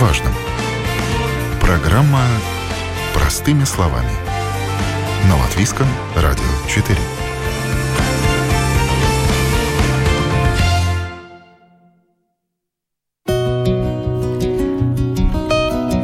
важном. 0.00 0.32
Программа 1.60 2.24
«Простыми 3.12 3.64
словами». 3.64 4.10
На 5.28 5.36
Латвийском 5.36 5.86
радио 6.16 6.42
4. 6.68 6.96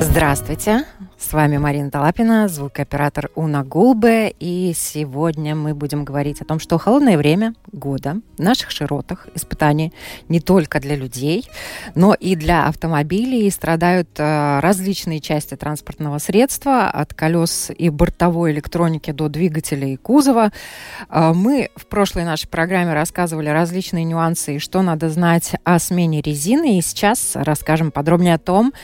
Здравствуйте! 0.02 0.84
С 1.18 1.32
вами 1.32 1.56
Марина 1.56 1.90
Талапина, 1.90 2.46
звукооператор 2.46 3.30
Уна 3.34 3.64
Гулбе. 3.64 4.34
И 4.38 4.74
сегодня 4.76 5.54
мы 5.54 5.74
будем 5.74 6.04
говорить 6.04 6.42
о 6.42 6.44
том, 6.44 6.60
что 6.60 6.76
холодное 6.76 7.16
время 7.16 7.54
года 7.72 8.20
в 8.36 8.42
наших 8.42 8.70
широтах 8.70 9.26
испытаний 9.34 9.94
не 10.28 10.40
только 10.40 10.78
для 10.78 10.94
людей, 10.94 11.48
но 11.94 12.12
и 12.12 12.36
для 12.36 12.66
автомобилей. 12.66 13.50
Страдают 13.50 14.10
э, 14.18 14.60
различные 14.60 15.20
части 15.20 15.56
транспортного 15.56 16.18
средства, 16.18 16.90
от 16.90 17.14
колес 17.14 17.70
и 17.76 17.88
бортовой 17.88 18.52
электроники 18.52 19.10
до 19.10 19.30
двигателей 19.30 19.94
и 19.94 19.96
кузова. 19.96 20.52
Э, 21.08 21.32
мы 21.32 21.70
в 21.76 21.86
прошлой 21.86 22.24
нашей 22.24 22.48
программе 22.48 22.92
рассказывали 22.92 23.48
различные 23.48 24.04
нюансы 24.04 24.56
и 24.56 24.58
что 24.58 24.82
надо 24.82 25.08
знать 25.08 25.54
о 25.64 25.78
смене 25.78 26.20
резины. 26.20 26.78
И 26.78 26.82
сейчас 26.82 27.32
расскажем 27.34 27.90
подробнее 27.90 28.34
о 28.34 28.38
том, 28.38 28.74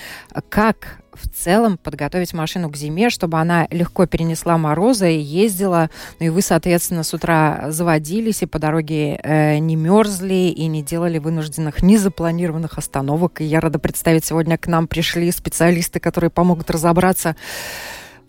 как 0.48 1.01
в 1.22 1.30
целом 1.30 1.78
подготовить 1.78 2.34
машину 2.34 2.70
к 2.70 2.76
зиме, 2.76 3.10
чтобы 3.10 3.38
она 3.38 3.66
легко 3.70 4.06
перенесла 4.06 4.58
морозы 4.58 5.14
и 5.14 5.20
ездила. 5.20 5.90
Ну 6.20 6.26
и 6.26 6.28
вы, 6.28 6.42
соответственно, 6.42 7.02
с 7.02 7.14
утра 7.14 7.66
заводились 7.68 8.42
и 8.42 8.46
по 8.46 8.58
дороге 8.58 9.20
э, 9.22 9.58
не 9.58 9.76
мерзли 9.76 10.50
и 10.50 10.66
не 10.66 10.82
делали 10.82 11.18
вынужденных 11.18 11.82
незапланированных 11.82 12.78
остановок. 12.78 13.40
И 13.40 13.44
я 13.44 13.60
рада 13.60 13.78
представить, 13.78 14.24
сегодня 14.24 14.58
к 14.58 14.66
нам 14.66 14.86
пришли 14.86 15.30
специалисты, 15.30 16.00
которые 16.00 16.30
помогут 16.30 16.70
разобраться 16.70 17.36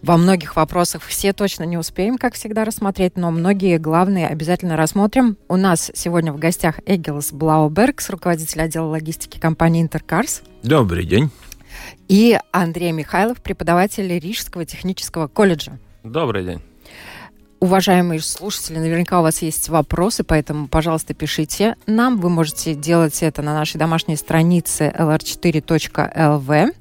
во 0.03 0.17
многих 0.17 0.55
вопросах. 0.55 1.01
Все 1.03 1.33
точно 1.33 1.63
не 1.63 1.77
успеем, 1.77 2.17
как 2.17 2.35
всегда, 2.35 2.65
рассмотреть, 2.65 3.15
но 3.15 3.31
многие 3.31 3.77
главные 3.77 4.27
обязательно 4.27 4.75
рассмотрим. 4.75 5.37
У 5.47 5.55
нас 5.55 5.91
сегодня 5.95 6.33
в 6.33 6.37
гостях 6.37 6.79
Эгилс 6.85 7.31
Блаубергс, 7.31 8.09
руководитель 8.09 8.61
отдела 8.61 8.87
логистики 8.87 9.39
компании 9.39 9.81
Интеркарс. 9.81 10.43
Добрый 10.61 11.05
день. 11.05 11.31
И 12.07 12.39
Андрей 12.51 12.91
Михайлов, 12.91 13.41
преподаватель 13.41 14.19
Рижского 14.19 14.65
технического 14.65 15.27
колледжа. 15.27 15.79
Добрый 16.03 16.43
день. 16.45 16.61
Уважаемые 17.63 18.19
слушатели, 18.19 18.77
наверняка 18.77 19.19
у 19.19 19.23
вас 19.23 19.41
есть 19.41 19.69
вопросы, 19.69 20.25
поэтому, 20.25 20.67
пожалуйста, 20.67 21.13
пишите 21.13 21.77
нам. 21.85 22.19
Вы 22.19 22.29
можете 22.29 22.75
делать 22.75 23.23
это 23.23 23.41
на 23.41 23.53
нашей 23.53 23.77
домашней 23.77 24.17
странице 24.17 24.93
lr4.lv. 24.99 26.75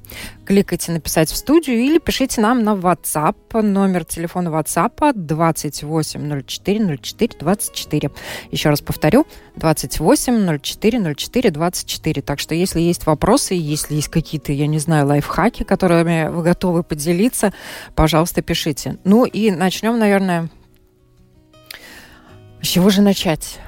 Кликайте 0.45 0.93
«Написать 0.93 1.31
в 1.31 1.37
студию» 1.37 1.79
или 1.79 1.99
пишите 1.99 2.41
нам 2.41 2.65
на 2.65 2.71
WhatsApp. 2.71 3.61
Номер 3.63 4.05
телефона 4.05 4.49
WhatsApp 4.49 5.13
28 5.15 6.43
04 6.43 6.99
04 6.99 7.31
24. 7.39 8.11
Еще 8.51 8.69
раз 8.69 8.81
повторю, 8.81 9.27
28 9.57 10.59
04 10.59 11.15
04 11.15 11.51
24. 11.51 12.23
Так 12.23 12.41
что, 12.41 12.55
если 12.55 12.81
есть 12.81 13.07
вопросы, 13.07 13.55
если 13.55 13.95
есть 13.95 14.09
какие-то, 14.09 14.53
я 14.53 14.67
не 14.67 14.79
знаю, 14.79 15.07
лайфхаки, 15.07 15.63
которыми 15.63 16.29
вы 16.29 16.43
готовы 16.43 16.83
поделиться, 16.83 17.53
пожалуйста, 17.95 18.43
пишите. 18.43 18.99
Ну 19.05 19.25
и 19.25 19.51
начнем, 19.51 19.99
наверное, 19.99 20.51
с 22.63 22.67
чего 22.67 22.91
же 22.91 23.03
начать? 23.03 23.59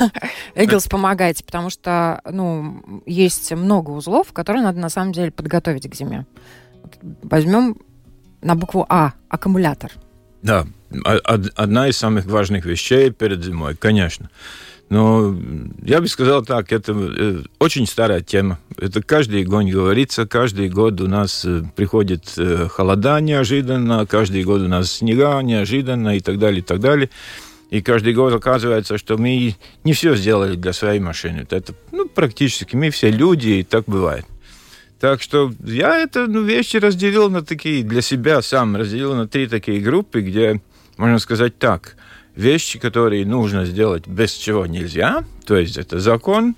Эггелс, 0.54 0.86
помогайте, 0.88 1.44
потому 1.44 1.70
что, 1.70 2.20
ну, 2.30 3.02
есть 3.06 3.52
много 3.52 3.90
узлов, 3.90 4.32
которые 4.32 4.62
надо 4.62 4.78
на 4.78 4.88
самом 4.88 5.12
деле 5.12 5.30
подготовить 5.30 5.88
к 5.88 5.94
зиме. 5.94 6.26
Возьмем 7.22 7.76
на 8.40 8.54
букву 8.54 8.86
А– 8.88 9.12
аккумулятор. 9.28 9.92
Да, 10.42 10.66
одна 11.24 11.88
из 11.88 11.96
самых 11.96 12.26
важных 12.26 12.64
вещей 12.64 13.10
перед 13.10 13.44
зимой, 13.44 13.74
конечно. 13.74 14.30
Но 14.90 15.36
я 15.82 16.00
бы 16.00 16.08
сказал 16.08 16.42
так, 16.42 16.72
это 16.72 16.92
э, 16.92 17.42
очень 17.58 17.86
старая 17.86 18.22
тема. 18.22 18.58
Это 18.78 19.02
каждый 19.02 19.44
год 19.44 19.66
говорится, 19.66 20.26
каждый 20.26 20.70
год 20.70 21.00
у 21.02 21.08
нас 21.08 21.44
э, 21.44 21.62
приходит 21.76 22.32
э, 22.38 22.68
холода 22.68 23.20
неожиданно, 23.20 24.06
каждый 24.06 24.44
год 24.44 24.62
у 24.62 24.68
нас 24.68 24.90
снега 24.92 25.40
неожиданно 25.42 26.16
и 26.16 26.20
так 26.20 26.38
далее, 26.38 26.60
и 26.60 26.62
так 26.62 26.80
далее. 26.80 27.10
И 27.70 27.82
каждый 27.82 28.14
год 28.14 28.32
оказывается, 28.32 28.96
что 28.96 29.18
мы 29.18 29.56
не 29.84 29.92
все 29.92 30.16
сделали 30.16 30.56
для 30.56 30.72
своей 30.72 31.00
машины. 31.00 31.46
Это 31.48 31.74
ну, 31.92 32.08
практически 32.08 32.74
мы 32.76 32.90
все 32.90 33.10
люди, 33.10 33.48
и 33.48 33.62
так 33.62 33.84
бывает. 33.86 34.24
Так 35.00 35.22
что 35.22 35.52
я 35.64 35.98
это 35.98 36.26
ну, 36.26 36.42
вещи 36.42 36.78
разделил 36.78 37.30
на 37.30 37.42
такие, 37.42 37.84
для 37.84 38.02
себя 38.02 38.42
сам 38.42 38.74
разделил 38.76 39.14
на 39.14 39.28
три 39.28 39.46
такие 39.46 39.80
группы, 39.80 40.22
где, 40.22 40.60
можно 40.96 41.18
сказать 41.18 41.58
так, 41.58 41.96
вещи, 42.34 42.78
которые 42.78 43.24
нужно 43.26 43.64
сделать 43.64 44.06
без 44.06 44.32
чего 44.32 44.66
нельзя, 44.66 45.24
то 45.46 45.56
есть 45.56 45.76
это 45.76 46.00
закон, 46.00 46.56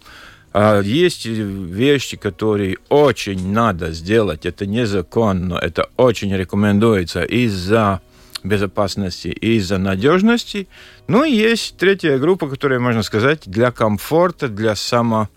а 0.53 0.81
есть 0.81 1.27
вещи, 1.27 2.17
которые 2.17 2.79
очень 2.89 3.53
надо 3.53 3.93
сделать, 3.93 4.47
это 4.47 4.65
не 4.65 4.87
закон, 4.87 5.49
но 5.49 5.59
это 5.59 5.89
очень 5.97 6.35
рекомендуется 6.35 7.23
из-за 7.23 8.01
безопасности 8.45 9.29
и 9.29 9.57
из-за 9.57 9.79
надежности. 9.79 10.69
Ну 11.09 11.25
и 11.25 11.33
есть 11.33 11.77
третья 11.77 12.19
группа, 12.19 12.49
которая, 12.49 12.81
можно 12.81 13.03
сказать, 13.03 13.43
для 13.47 13.71
комфорта, 13.71 14.49
для 14.49 14.75
само 14.75 15.29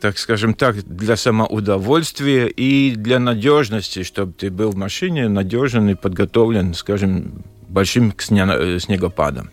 так 0.00 0.16
скажем 0.16 0.54
так, 0.54 0.82
для 0.82 1.14
самоудовольствия 1.14 2.46
и 2.46 2.94
для 2.96 3.18
надежности, 3.18 4.02
чтобы 4.02 4.32
ты 4.32 4.50
был 4.50 4.70
в 4.70 4.76
машине 4.76 5.28
надежен 5.28 5.90
и 5.90 5.94
подготовлен, 5.94 6.72
скажем, 6.72 7.44
большим 7.68 8.14
снегопадом. 8.18 9.50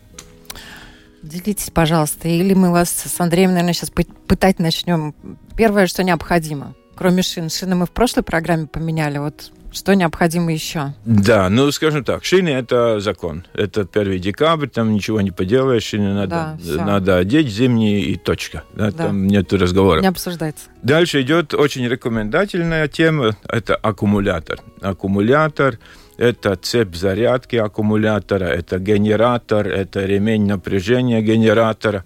Делитесь, 1.22 1.70
пожалуйста, 1.70 2.30
или 2.30 2.54
мы 2.54 2.72
вас 2.72 2.90
с 2.90 3.20
Андреем, 3.20 3.50
наверное, 3.50 3.74
сейчас 3.74 3.90
пытать 3.90 4.60
начнем. 4.60 5.14
Первое, 5.58 5.88
что 5.88 6.04
необходимо, 6.04 6.76
кроме 6.96 7.24
шин. 7.24 7.50
Шины 7.50 7.76
мы 7.76 7.86
в 7.86 7.92
прошлой 7.92 8.24
программе 8.24 8.68
поменяли. 8.68 9.18
Вот 9.18 9.52
что 9.78 9.96
необходимо 9.96 10.52
еще? 10.52 10.94
Да, 11.06 11.50
ну, 11.50 11.72
скажем 11.72 12.04
так, 12.04 12.26
шины– 12.26 12.50
это 12.50 13.00
закон. 13.00 13.46
Это 13.54 13.88
1 13.90 14.20
декабрь, 14.20 14.68
там 14.68 14.94
ничего 14.94 15.22
не 15.22 15.32
поделаешь, 15.32 15.84
шины 15.84 16.14
надо, 16.14 16.58
да, 16.64 16.86
надо 16.86 17.18
одеть 17.18 17.48
зимние 17.48 18.02
и 18.02 18.16
точка. 18.16 18.64
Да, 18.76 18.92
да. 18.92 19.06
Там 19.06 19.28
нет 19.28 19.54
разговора. 19.54 20.02
Не 20.02 20.08
обсуждается. 20.08 20.66
Дальше 20.84 21.22
идет 21.22 21.54
очень 21.54 21.88
рекомендательная 21.88 22.88
тема– 22.88 23.38
это 23.48 23.76
аккумулятор. 23.76 24.60
Аккумулятор– 24.82 25.80
это 26.18 26.56
цепь 26.56 26.96
зарядки 26.96 27.56
аккумулятора, 27.56 28.46
это 28.46 28.80
генератор, 28.80 29.68
это 29.68 30.06
ремень 30.06 30.48
напряжения 30.48 31.22
генератора. 31.22 32.04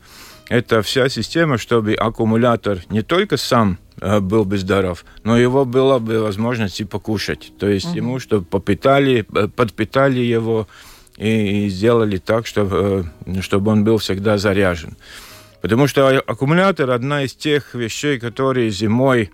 Это 0.50 0.82
вся 0.82 1.10
система, 1.10 1.58
чтобы 1.58 1.94
аккумулятор 1.94 2.80
не 2.90 3.02
только 3.02 3.38
сам 3.38 3.78
Э, 4.02 4.20
был 4.20 4.46
бы 4.46 4.58
здоров, 4.58 5.06
но 5.24 5.38
его 5.38 5.64
было 5.64 6.00
бы 6.00 6.22
возможность 6.22 6.82
и 6.82 6.86
покушать. 6.86 7.54
То 7.60 7.68
есть 7.68 7.94
ему, 7.94 8.20
чтобы 8.20 8.46
попитали, 8.46 9.26
э, 9.36 9.48
подпитали 9.48 10.20
его 10.20 10.68
и, 11.18 11.66
и 11.66 11.70
сделали 11.70 12.18
так, 12.18 12.48
чтобы, 12.48 13.06
э, 13.28 13.42
чтобы 13.42 13.72
он 13.72 13.84
был 13.84 14.00
всегда 14.00 14.40
заряжен. 14.40 14.98
Потому 15.62 15.86
что 15.86 16.08
аккумулятор 16.08 16.90
одна 16.90 17.24
из 17.24 17.36
тех 17.36 17.76
вещей, 17.76 18.18
которые 18.18 18.72
зимой, 18.72 19.30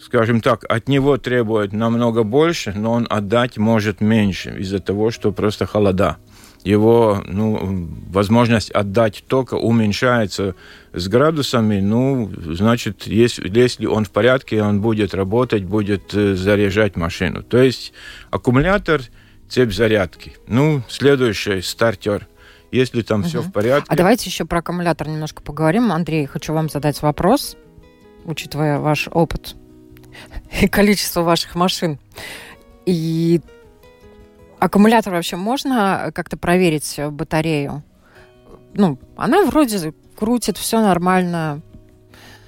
скажем 0.00 0.40
так, 0.40 0.64
от 0.68 0.88
него 0.88 1.16
требуют 1.16 1.72
намного 1.72 2.24
больше, 2.24 2.72
но 2.74 2.90
он 2.94 3.06
отдать 3.08 3.58
может 3.58 4.00
меньше 4.00 4.56
из-за 4.58 4.80
того, 4.80 5.12
что 5.12 5.30
просто 5.30 5.66
холода 5.66 6.16
его 6.64 7.22
ну, 7.26 7.88
возможность 8.10 8.70
отдать 8.70 9.24
тока 9.26 9.54
уменьшается 9.54 10.54
с 10.92 11.08
градусами, 11.08 11.80
ну, 11.80 12.30
значит, 12.36 13.06
если, 13.06 13.48
если 13.48 13.86
он 13.86 14.04
в 14.04 14.10
порядке, 14.10 14.62
он 14.62 14.80
будет 14.80 15.14
работать, 15.14 15.64
будет 15.64 16.14
э, 16.14 16.34
заряжать 16.34 16.96
машину. 16.96 17.42
То 17.42 17.58
есть 17.58 17.92
аккумулятор, 18.30 19.02
цепь 19.48 19.72
зарядки. 19.72 20.34
Ну, 20.46 20.82
следующий 20.88 21.62
стартер. 21.62 22.26
Если 22.70 23.02
там 23.02 23.20
угу. 23.20 23.28
все 23.28 23.40
в 23.40 23.50
порядке. 23.50 23.86
А 23.88 23.96
давайте 23.96 24.30
еще 24.30 24.44
про 24.44 24.60
аккумулятор 24.60 25.08
немножко 25.08 25.42
поговорим. 25.42 25.90
Андрей, 25.90 26.26
хочу 26.26 26.52
вам 26.52 26.68
задать 26.68 27.02
вопрос, 27.02 27.56
учитывая 28.24 28.78
ваш 28.78 29.08
опыт 29.10 29.56
и 30.60 30.68
количество 30.68 31.22
ваших 31.22 31.56
машин. 31.56 31.98
И 32.86 33.40
Аккумулятор 34.60 35.14
вообще 35.14 35.36
можно 35.36 36.12
как-то 36.14 36.36
проверить 36.36 36.94
э, 36.98 37.08
батарею? 37.08 37.82
Ну, 38.74 38.98
она 39.16 39.44
вроде 39.44 39.94
крутит, 40.16 40.58
все 40.58 40.80
нормально. 40.80 41.62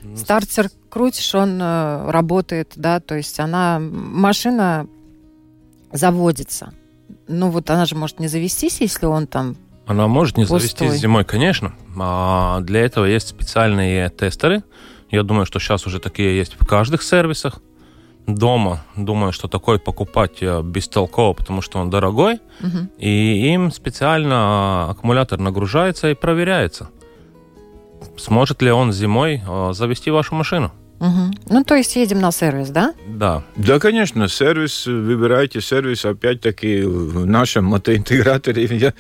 Ну, 0.03 0.17
Стартер 0.17 0.69
крутишь, 0.91 1.35
он 1.35 1.59
э, 1.61 2.11
работает, 2.11 2.73
да, 2.77 3.01
то 3.01 3.17
есть 3.17 3.41
она, 3.41 3.79
машина 3.81 4.87
заводится. 5.91 6.75
Ну 7.29 7.51
вот 7.51 7.71
она 7.71 7.87
же 7.87 7.95
может 7.95 8.21
не 8.21 8.29
завестись, 8.29 8.81
если 8.81 9.07
он 9.07 9.27
там 9.27 9.57
Она 9.87 10.07
может 10.07 10.37
не 10.37 10.45
пустой. 10.45 10.61
завестись 10.61 11.01
зимой, 11.01 11.25
конечно. 11.25 11.75
А 11.99 12.61
для 12.61 12.81
этого 12.81 13.07
есть 13.07 13.29
специальные 13.29 14.11
тестеры. 14.11 14.63
Я 15.11 15.23
думаю, 15.23 15.47
что 15.47 15.59
сейчас 15.61 15.87
уже 15.87 15.99
такие 15.99 16.37
есть 16.37 16.57
в 16.59 16.67
каждых 16.67 17.03
сервисах. 17.03 17.61
Дома, 18.27 18.85
думаю, 18.97 19.33
что 19.33 19.49
такой 19.49 19.79
покупать 19.79 20.43
бестолково, 20.43 21.33
потому 21.33 21.61
что 21.63 21.79
он 21.79 21.91
дорогой, 21.91 22.35
угу. 22.61 22.89
и 22.99 23.53
им 23.53 23.71
специально 23.73 24.91
аккумулятор 24.91 25.39
нагружается 25.39 26.11
и 26.11 26.15
проверяется, 26.15 26.91
сможет 28.17 28.63
ли 28.63 28.71
он 28.71 28.93
зимой 28.93 29.43
завести 29.73 30.11
вашу 30.11 30.35
машину. 30.35 30.73
Угу. 31.03 31.33
Ну, 31.51 31.65
то 31.65 31.75
есть 31.75 31.97
едем 31.97 32.21
на 32.21 32.31
сервис, 32.31 32.69
да? 32.69 32.95
Да. 33.09 33.43
Да, 33.57 33.81
конечно, 33.81 34.29
сервис, 34.29 34.87
выбирайте 34.87 35.61
сервис, 35.61 36.05
опять-таки, 36.05 36.83
в 36.83 37.27
нашем 37.27 37.65
мотоинтеграторе, 37.65 38.65
я 38.71 38.95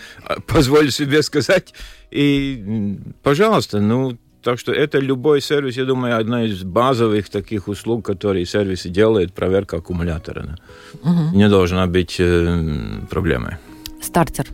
позволю 0.48 0.90
себе 0.90 1.22
сказать, 1.22 1.72
и, 2.10 2.98
пожалуйста, 3.22 3.80
ну, 3.80 4.18
так 4.42 4.58
что 4.58 4.72
это 4.72 4.98
любой 4.98 5.40
сервис, 5.40 5.76
я 5.76 5.84
думаю, 5.84 6.18
одна 6.18 6.44
из 6.44 6.62
базовых 6.62 7.28
таких 7.28 7.68
услуг, 7.68 8.04
которые 8.04 8.44
сервисы 8.46 8.88
делают, 8.88 9.32
проверка 9.32 9.76
аккумулятора. 9.76 10.58
Да. 11.02 11.10
Угу. 11.10 11.36
Не 11.36 11.48
должна 11.48 11.86
быть 11.86 12.16
э, 12.18 13.00
проблемой. 13.08 13.56
Стартер. 14.00 14.46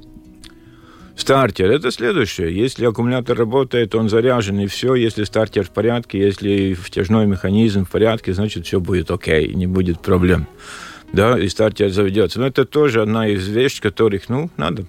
Стартер– 1.17 1.71
это 1.73 1.91
следующее. 1.91 2.55
Если 2.55 2.87
аккумулятор 2.87 3.37
работает, 3.37 3.95
он 3.95 4.09
заряжен, 4.09 4.61
и 4.61 4.67
все. 4.67 4.95
Если 4.95 5.25
стартер 5.25 5.65
в 5.65 5.71
порядке, 5.71 6.19
если 6.19 6.75
втяжной 6.75 7.27
механизм 7.27 7.85
в 7.85 7.91
порядке, 7.91 8.33
значит, 8.33 8.67
все 8.67 8.79
будет 8.79 9.11
окей, 9.11 9.53
не 9.53 9.67
будет 9.67 10.01
проблем. 10.01 10.47
Да, 11.13 11.39
и 11.39 11.49
стартер 11.49 11.91
заведется. 11.91 12.39
Но 12.39 12.47
это 12.47 12.65
тоже 12.65 13.03
одна 13.03 13.29
из 13.29 13.49
вещей, 13.49 13.81
которых, 13.81 14.29
ну, 14.29 14.51
надо 14.57 14.85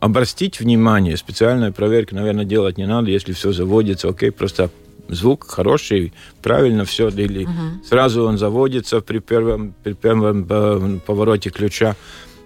обрастить 0.00 0.60
внимание. 0.60 1.16
Специальная 1.16 1.70
проверка, 1.70 2.14
наверное, 2.14 2.44
делать 2.44 2.78
не 2.78 2.86
надо, 2.86 3.10
если 3.10 3.32
все 3.32 3.52
заводится, 3.52 4.08
окей, 4.08 4.32
просто 4.32 4.70
звук 5.08 5.46
хороший, 5.48 6.12
правильно 6.42 6.84
все, 6.84 7.08
или 7.08 7.44
угу. 7.44 7.52
сразу 7.88 8.24
он 8.24 8.38
заводится 8.38 9.00
при 9.00 9.18
первом, 9.20 9.74
при 9.84 9.92
первом 9.92 10.46
э, 10.48 10.98
повороте 11.06 11.50
ключа 11.50 11.96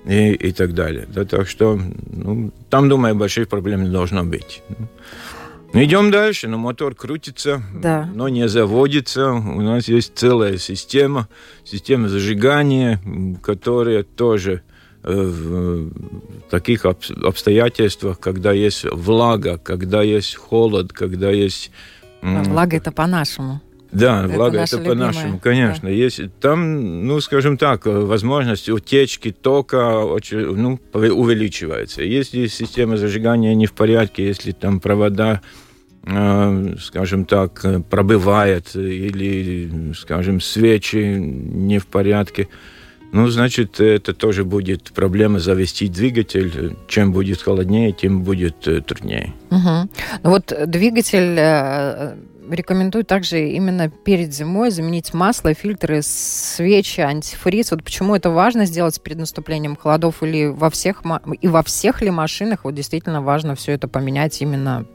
и, 0.04 0.32
и 0.32 0.52
так 0.52 0.74
далее. 0.74 1.06
Да, 1.08 1.24
так 1.24 1.48
что 1.48 1.80
ну, 2.10 2.52
там, 2.68 2.88
думаю, 2.88 3.14
больших 3.14 3.48
проблем 3.48 3.84
не 3.84 3.90
должно 3.90 4.24
быть. 4.24 4.62
Ну, 5.72 5.84
идем 5.84 6.10
дальше, 6.10 6.48
но 6.48 6.58
мотор 6.58 6.94
крутится, 6.96 7.62
да. 7.72 8.08
но 8.12 8.28
не 8.28 8.48
заводится. 8.48 9.30
У 9.32 9.60
нас 9.60 9.86
есть 9.86 10.12
целая 10.16 10.58
система, 10.58 11.28
система 11.64 12.08
зажигания, 12.08 13.00
которая 13.40 14.02
тоже 14.02 14.62
э, 15.04 15.12
в 15.12 15.90
таких 16.50 16.84
обстоятельствах, 16.84 18.18
когда 18.18 18.52
есть 18.52 18.84
влага, 18.90 19.58
когда 19.58 20.02
есть 20.02 20.34
холод, 20.34 20.92
когда 20.92 21.30
есть... 21.30 21.70
Влага 22.20 22.76
это 22.76 22.90
по-нашему. 22.90 23.60
Да, 23.92 24.24
это 24.24 24.34
влага 24.34 24.60
это 24.60 24.78
по-нашему, 24.78 25.38
конечно. 25.38 25.88
Да. 25.88 25.94
Есть 25.94 26.20
там, 26.40 27.06
ну, 27.06 27.20
скажем 27.20 27.56
так, 27.56 27.86
возможность 27.86 28.68
утечки 28.68 29.32
тока 29.32 30.04
очень, 30.04 30.54
ну, 30.54 30.78
увеличивается. 30.92 32.02
Если 32.02 32.46
система 32.46 32.96
зажигания 32.96 33.54
не 33.54 33.66
в 33.66 33.72
порядке, 33.72 34.26
если 34.26 34.52
там 34.52 34.80
провода, 34.80 35.40
э, 36.04 36.74
скажем 36.80 37.24
так, 37.24 37.64
пробывает 37.90 38.74
или, 38.74 39.92
скажем, 39.94 40.40
свечи 40.40 41.16
не 41.18 41.78
в 41.78 41.86
порядке, 41.86 42.48
ну, 43.12 43.26
значит, 43.28 43.80
это 43.80 44.14
тоже 44.14 44.44
будет 44.44 44.92
проблема 44.92 45.40
завести 45.40 45.88
двигатель. 45.88 46.76
Чем 46.88 47.12
будет 47.12 47.42
холоднее, 47.42 47.92
тем 47.92 48.22
будет 48.22 48.66
э, 48.68 48.80
труднее. 48.80 49.34
Угу. 49.50 49.88
Ну 50.22 50.30
вот 50.30 50.52
двигатель 50.66 51.36
э, 51.36 52.14
рекомендую 52.50 53.04
также 53.04 53.48
именно 53.48 53.88
перед 53.88 54.32
зимой 54.32 54.70
заменить 54.70 55.12
масло, 55.14 55.54
фильтры, 55.54 56.02
свечи, 56.02 57.00
антифриз. 57.00 57.70
Вот 57.70 57.82
почему 57.82 58.14
это 58.14 58.30
важно 58.30 58.64
сделать 58.66 59.00
перед 59.02 59.18
наступлением 59.18 59.76
холодов 59.76 60.22
или 60.22 60.46
во 60.46 60.70
всех 60.70 61.02
и 61.40 61.48
во 61.48 61.62
всех 61.62 62.02
ли 62.02 62.10
машинах 62.10 62.64
вот 62.64 62.74
действительно 62.74 63.22
важно 63.22 63.54
все 63.54 63.72
это 63.72 63.88
поменять 63.88 64.40
именно 64.40 64.86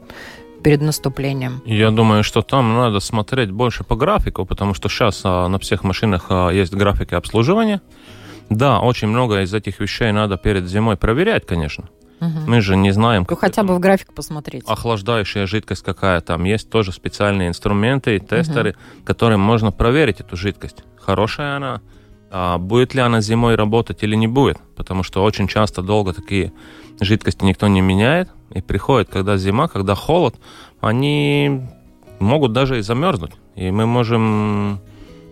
перед 0.66 0.80
наступлением? 0.80 1.62
Я 1.64 1.92
думаю, 1.92 2.24
что 2.24 2.42
там 2.42 2.74
надо 2.74 2.98
смотреть 2.98 3.52
больше 3.52 3.84
по 3.84 3.94
графику, 3.94 4.44
потому 4.44 4.74
что 4.74 4.88
сейчас 4.88 5.20
а, 5.22 5.46
на 5.46 5.60
всех 5.60 5.84
машинах 5.84 6.26
а, 6.28 6.50
есть 6.50 6.74
графики 6.74 7.14
обслуживания. 7.14 7.80
Да, 8.50 8.80
очень 8.80 9.06
много 9.06 9.42
из 9.42 9.54
этих 9.54 9.78
вещей 9.78 10.10
надо 10.10 10.36
перед 10.36 10.66
зимой 10.68 10.96
проверять, 10.96 11.46
конечно. 11.46 11.84
Угу. 12.20 12.50
Мы 12.50 12.60
же 12.62 12.76
не 12.76 12.90
знаем... 12.90 13.24
Ну, 13.30 13.36
хотя 13.36 13.62
бы 13.62 13.76
в 13.76 13.78
график 13.78 14.12
посмотреть. 14.12 14.64
Охлаждающая 14.66 15.46
жидкость 15.46 15.84
какая 15.84 16.20
там. 16.20 16.42
Есть 16.42 16.68
тоже 16.68 16.90
специальные 16.90 17.46
инструменты 17.46 18.16
и 18.16 18.18
тестеры, 18.18 18.70
угу. 18.70 19.04
которым 19.04 19.40
можно 19.40 19.70
проверить 19.70 20.18
эту 20.18 20.36
жидкость. 20.36 20.82
Хорошая 21.00 21.58
она, 21.58 21.80
а 22.32 22.58
будет 22.58 22.92
ли 22.92 23.00
она 23.00 23.20
зимой 23.20 23.54
работать 23.54 24.02
или 24.02 24.16
не 24.16 24.26
будет. 24.26 24.58
Потому 24.74 25.04
что 25.04 25.22
очень 25.22 25.46
часто 25.46 25.82
долго 25.82 26.12
такие 26.12 26.52
жидкости 27.00 27.44
никто 27.44 27.68
не 27.68 27.82
меняет. 27.82 28.30
И 28.54 28.60
приходит, 28.60 29.08
когда 29.10 29.36
зима, 29.36 29.68
когда 29.68 29.94
холод, 29.94 30.36
они 30.80 31.62
могут 32.18 32.52
даже 32.52 32.78
и 32.78 32.82
замерзнуть. 32.82 33.32
И 33.54 33.70
мы 33.70 33.86
можем 33.86 34.80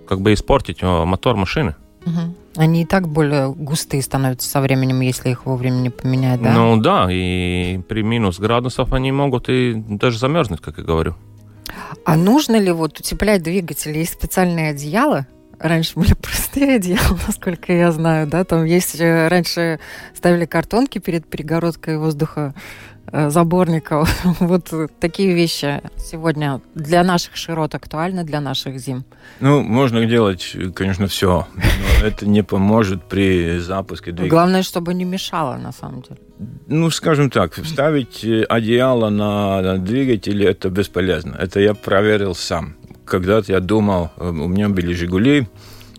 как 0.08 0.20
бы 0.20 0.32
испортить 0.32 0.82
мотор 0.82 1.36
машины. 1.36 1.76
Угу. 2.06 2.34
Они 2.56 2.82
и 2.82 2.86
так 2.86 3.08
более 3.08 3.52
густые 3.52 4.02
становятся 4.02 4.48
со 4.48 4.60
временем, 4.60 5.00
если 5.00 5.30
их 5.30 5.46
вовремя 5.46 5.76
не 5.76 5.90
поменять, 5.90 6.40
да? 6.42 6.52
Ну 6.52 6.76
да, 6.76 7.08
и 7.10 7.80
при 7.88 8.02
минус 8.02 8.38
градусов 8.38 8.92
они 8.92 9.10
могут 9.10 9.48
и 9.48 9.74
даже 9.74 10.18
замерзнуть, 10.18 10.60
как 10.60 10.78
я 10.78 10.84
говорю. 10.84 11.14
А 12.04 12.16
нужно 12.16 12.56
ли 12.56 12.70
вот 12.70 12.98
утеплять 13.00 13.42
двигатель? 13.42 13.96
Есть 13.96 14.12
специальные 14.12 14.70
одеяла? 14.70 15.26
Раньше 15.58 15.92
были 15.98 16.14
простые 16.14 16.76
одеяла, 16.76 17.18
насколько 17.26 17.72
я 17.72 17.90
знаю, 17.90 18.26
да, 18.26 18.44
там 18.44 18.64
есть, 18.64 19.00
э, 19.00 19.28
раньше 19.28 19.80
ставили 20.14 20.44
картонки 20.44 20.98
перед 20.98 21.26
перегородкой 21.26 21.98
воздуха 21.98 22.54
Э, 22.54 22.93
заборников. 23.12 24.08
вот 24.40 24.72
такие 25.00 25.34
вещи 25.34 25.82
сегодня 25.98 26.60
для 26.74 27.02
наших 27.02 27.36
широт 27.36 27.74
актуальны, 27.74 28.24
для 28.24 28.40
наших 28.40 28.78
зим. 28.78 29.04
Ну, 29.40 29.62
можно 29.62 30.06
делать, 30.06 30.56
конечно, 30.74 31.06
все, 31.06 31.46
но 31.54 32.06
это 32.06 32.26
не 32.26 32.42
поможет 32.42 33.04
при 33.04 33.58
запуске 33.58 34.12
двигателя. 34.12 34.30
Главное, 34.30 34.62
чтобы 34.62 34.94
не 34.94 35.04
мешало, 35.04 35.56
на 35.56 35.72
самом 35.72 36.02
деле. 36.02 36.18
Ну, 36.66 36.90
скажем 36.90 37.30
так, 37.30 37.54
ставить 37.64 38.24
одеяло 38.48 39.10
на 39.10 39.78
двигатель– 39.78 40.44
это 40.44 40.68
бесполезно. 40.68 41.36
Это 41.38 41.60
я 41.60 41.74
проверил 41.74 42.34
сам. 42.34 42.76
Когда-то 43.04 43.52
я 43.52 43.60
думал, 43.60 44.10
э, 44.16 44.28
у 44.28 44.48
меня 44.48 44.68
были 44.68 44.94
«Жигули», 44.94 45.46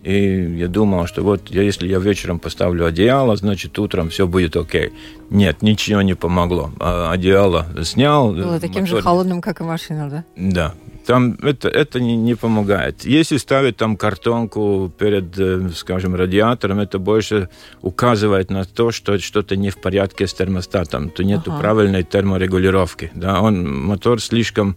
и 0.06 0.58
я 0.58 0.68
думал, 0.68 1.08
что 1.08 1.24
вот 1.24 1.50
если 1.50 1.88
я 1.88 1.98
вечером 1.98 2.38
поставлю 2.38 2.86
одеяло, 2.86 3.36
значит, 3.36 3.80
утром 3.80 4.10
все 4.10 4.28
будет 4.28 4.56
окей. 4.56 4.92
Нет, 5.32 5.64
ничего 5.64 6.04
не 6.04 6.14
помогло. 6.14 6.70
А 6.80 7.12
одеяло 7.12 7.66
снял. 7.84 8.32
Было 8.32 8.60
таким 8.60 8.84
мотор... 8.84 8.98
же 8.98 9.02
холодным, 9.02 9.42
как 9.42 9.62
и 9.62 9.64
машина, 9.64 10.08
да? 10.10 10.24
Да. 10.36 10.74
Там 11.08 11.40
это, 11.42 11.70
это 11.70 12.00
не, 12.00 12.16
не 12.16 12.36
помогает. 12.36 13.04
Если 13.04 13.38
ставить 13.38 13.78
там 13.78 13.98
картонку 13.98 14.92
перед, 14.96 15.40
э, 15.40 15.70
скажем, 15.76 16.14
радиатором, 16.14 16.80
это 16.80 17.00
больше 17.00 17.50
указывает 17.82 18.52
на 18.52 18.64
то, 18.64 18.92
что 18.92 19.18
что-то 19.18 19.56
не 19.56 19.72
в 19.72 19.78
порядке 19.78 20.28
с 20.28 20.36
термостатом, 20.36 21.10
то 21.10 21.24
нет 21.24 21.42
ага. 21.48 21.58
правильной 21.58 22.04
терморегулировки. 22.04 23.12
Да? 23.16 23.42
Он, 23.42 23.86
мотор 23.88 24.22
слишком 24.22 24.76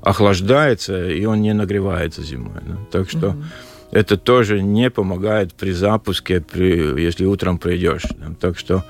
охлаждается, 0.00 1.10
и 1.10 1.26
он 1.26 1.42
не 1.42 1.52
нагревается 1.52 2.22
зимой. 2.22 2.60
Да? 2.62 2.76
Так 2.90 3.10
что... 3.10 3.28
Угу 3.28 3.44
это 3.90 4.16
тоже 4.16 4.62
не 4.62 4.90
помогает 4.90 5.54
при 5.54 5.72
запуске, 5.72 6.40
при, 6.40 7.00
если 7.00 7.24
утром 7.24 7.58
придешь. 7.58 8.04
Так 8.40 8.58
что 8.58 8.84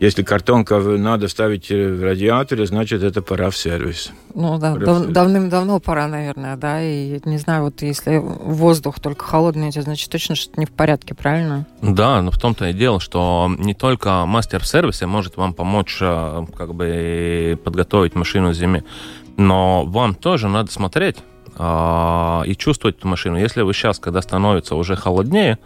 если 0.00 0.22
картонка 0.22 0.78
надо 0.80 1.28
ставить 1.28 1.70
в 1.70 2.02
радиаторе, 2.02 2.66
значит, 2.66 3.02
это 3.02 3.22
пора 3.22 3.50
в 3.50 3.56
сервис. 3.56 4.12
Ну 4.34 4.58
да, 4.58 4.74
дав- 4.74 5.06
давным-давно 5.06 5.78
пора, 5.78 6.08
наверное, 6.08 6.56
да, 6.56 6.82
и 6.82 7.20
не 7.24 7.38
знаю, 7.38 7.64
вот 7.64 7.80
если 7.82 8.16
воздух 8.18 8.98
только 8.98 9.24
холодный, 9.24 9.68
это 9.68 9.82
значит 9.82 10.10
точно 10.10 10.34
что-то 10.34 10.58
не 10.58 10.66
в 10.66 10.72
порядке, 10.72 11.14
правильно? 11.14 11.66
Да, 11.80 12.20
но 12.22 12.32
в 12.32 12.38
том-то 12.38 12.68
и 12.68 12.72
дело, 12.72 12.98
что 12.98 13.48
не 13.56 13.74
только 13.74 14.26
мастер 14.26 14.60
в 14.60 14.66
сервисе 14.66 15.06
может 15.06 15.36
вам 15.36 15.54
помочь 15.54 15.98
э, 16.00 16.46
как 16.56 16.74
бы 16.74 17.58
подготовить 17.62 18.16
машину 18.16 18.50
к 18.50 18.54
зиме, 18.54 18.82
но 19.36 19.84
вам 19.84 20.14
тоже 20.16 20.48
надо 20.48 20.72
смотреть, 20.72 21.18
и 21.56 22.56
чувствовать 22.56 22.98
эту 22.98 23.08
машину. 23.08 23.38
Если 23.38 23.62
вы 23.62 23.72
сейчас, 23.72 23.98
когда 23.98 24.20
становится 24.22 24.74
уже 24.74 24.96
холоднее, 24.96 25.58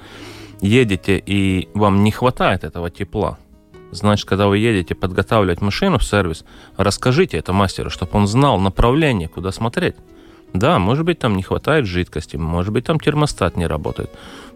едете 0.60 1.22
и 1.24 1.68
вам 1.74 2.04
не 2.04 2.10
хватает 2.10 2.64
этого 2.64 2.90
тепла, 2.90 3.38
значит, 3.90 4.28
когда 4.28 4.48
вы 4.48 4.58
едете 4.58 4.94
подготавливать 4.94 5.60
машину 5.60 5.98
в 5.98 6.04
сервис, 6.04 6.44
расскажите 6.76 7.38
это 7.38 7.52
мастеру, 7.52 7.90
чтобы 7.90 8.12
он 8.18 8.26
знал 8.26 8.58
направление, 8.58 9.28
куда 9.28 9.50
смотреть. 9.52 9.96
Да, 10.52 10.78
может 10.78 11.04
быть, 11.04 11.18
там 11.18 11.36
не 11.36 11.42
хватает 11.42 11.86
жидкости, 11.86 12.36
может 12.36 12.72
быть, 12.72 12.86
там 12.86 12.98
термостат 12.98 13.56
не 13.56 13.66
работает, 13.66 14.10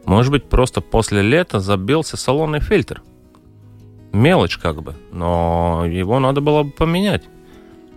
может 0.06 0.32
быть, 0.32 0.48
просто 0.48 0.80
после 0.80 1.22
лета 1.22 1.60
забился 1.60 2.16
салонный 2.16 2.60
фильтр. 2.60 3.02
Мелочь 4.12 4.58
как 4.58 4.82
бы, 4.82 4.94
но 5.10 5.84
его 5.86 6.18
надо 6.18 6.40
было 6.40 6.62
бы 6.64 6.70
поменять. 6.70 7.24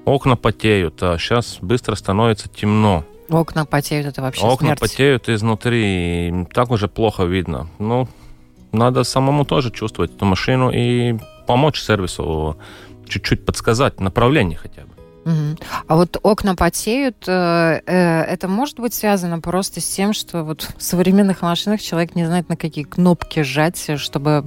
Окна 0.06 0.36
потеют, 0.36 1.02
а 1.02 1.18
сейчас 1.18 1.58
быстро 1.62 1.96
становится 1.96 2.48
темно 2.48 3.04
Окна 3.30 3.66
потеют, 3.66 4.08
это 4.08 4.22
вообще 4.22 4.46
Окна 4.46 4.68
смерть. 4.68 4.80
потеют 4.80 5.30
изнутри, 5.30 6.30
и 6.30 6.46
так 6.54 6.72
уже 6.72 6.88
плохо 6.88 7.24
видно. 7.24 7.68
Ну, 7.80 8.08
надо 8.72 9.04
самому 9.04 9.46
тоже 9.46 9.72
чувствовать 9.72 10.16
эту 10.16 10.26
машину 10.26 10.72
и 10.72 11.18
помочь 11.48 11.82
сервису 11.82 12.58
чуть-чуть 13.08 13.46
подсказать 13.46 14.00
направление 14.00 14.58
хотя 14.58 14.82
бы. 14.82 14.90
Мгм. 15.26 15.58
А 15.88 15.96
вот 15.96 16.18
окна 16.22 16.56
потеют, 16.56 17.28
э, 17.28 17.82
э, 17.86 18.22
это 18.22 18.48
может 18.48 18.80
быть 18.80 18.94
связано 18.94 19.40
просто 19.40 19.82
с 19.82 19.88
тем, 19.88 20.14
что 20.14 20.44
вот 20.44 20.70
в 20.78 20.84
современных 20.84 21.42
машинах 21.42 21.82
человек 21.82 22.16
не 22.16 22.26
знает, 22.26 22.48
на 22.48 22.56
какие 22.56 22.84
кнопки 22.84 23.42
жать, 23.42 24.00
чтобы... 24.00 24.44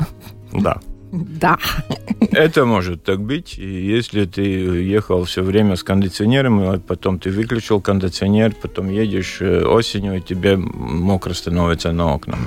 Да. 0.52 0.78
Да. 1.40 1.56
Это 2.32 2.64
может 2.64 3.04
так 3.04 3.20
быть. 3.20 3.58
И 3.58 3.96
если 3.96 4.24
ты 4.24 4.42
ехал 4.42 5.24
все 5.24 5.42
время 5.42 5.76
с 5.76 5.82
кондиционером, 5.82 6.60
а 6.60 6.78
потом 6.78 7.18
ты 7.18 7.30
выключил 7.30 7.80
кондиционер, 7.80 8.54
потом 8.62 8.90
едешь 8.90 9.38
э, 9.40 9.64
осенью, 9.64 10.16
и 10.16 10.20
тебе 10.20 10.56
мокро 10.56 11.34
становится 11.34 11.92
на 11.92 12.14
окнах. 12.14 12.38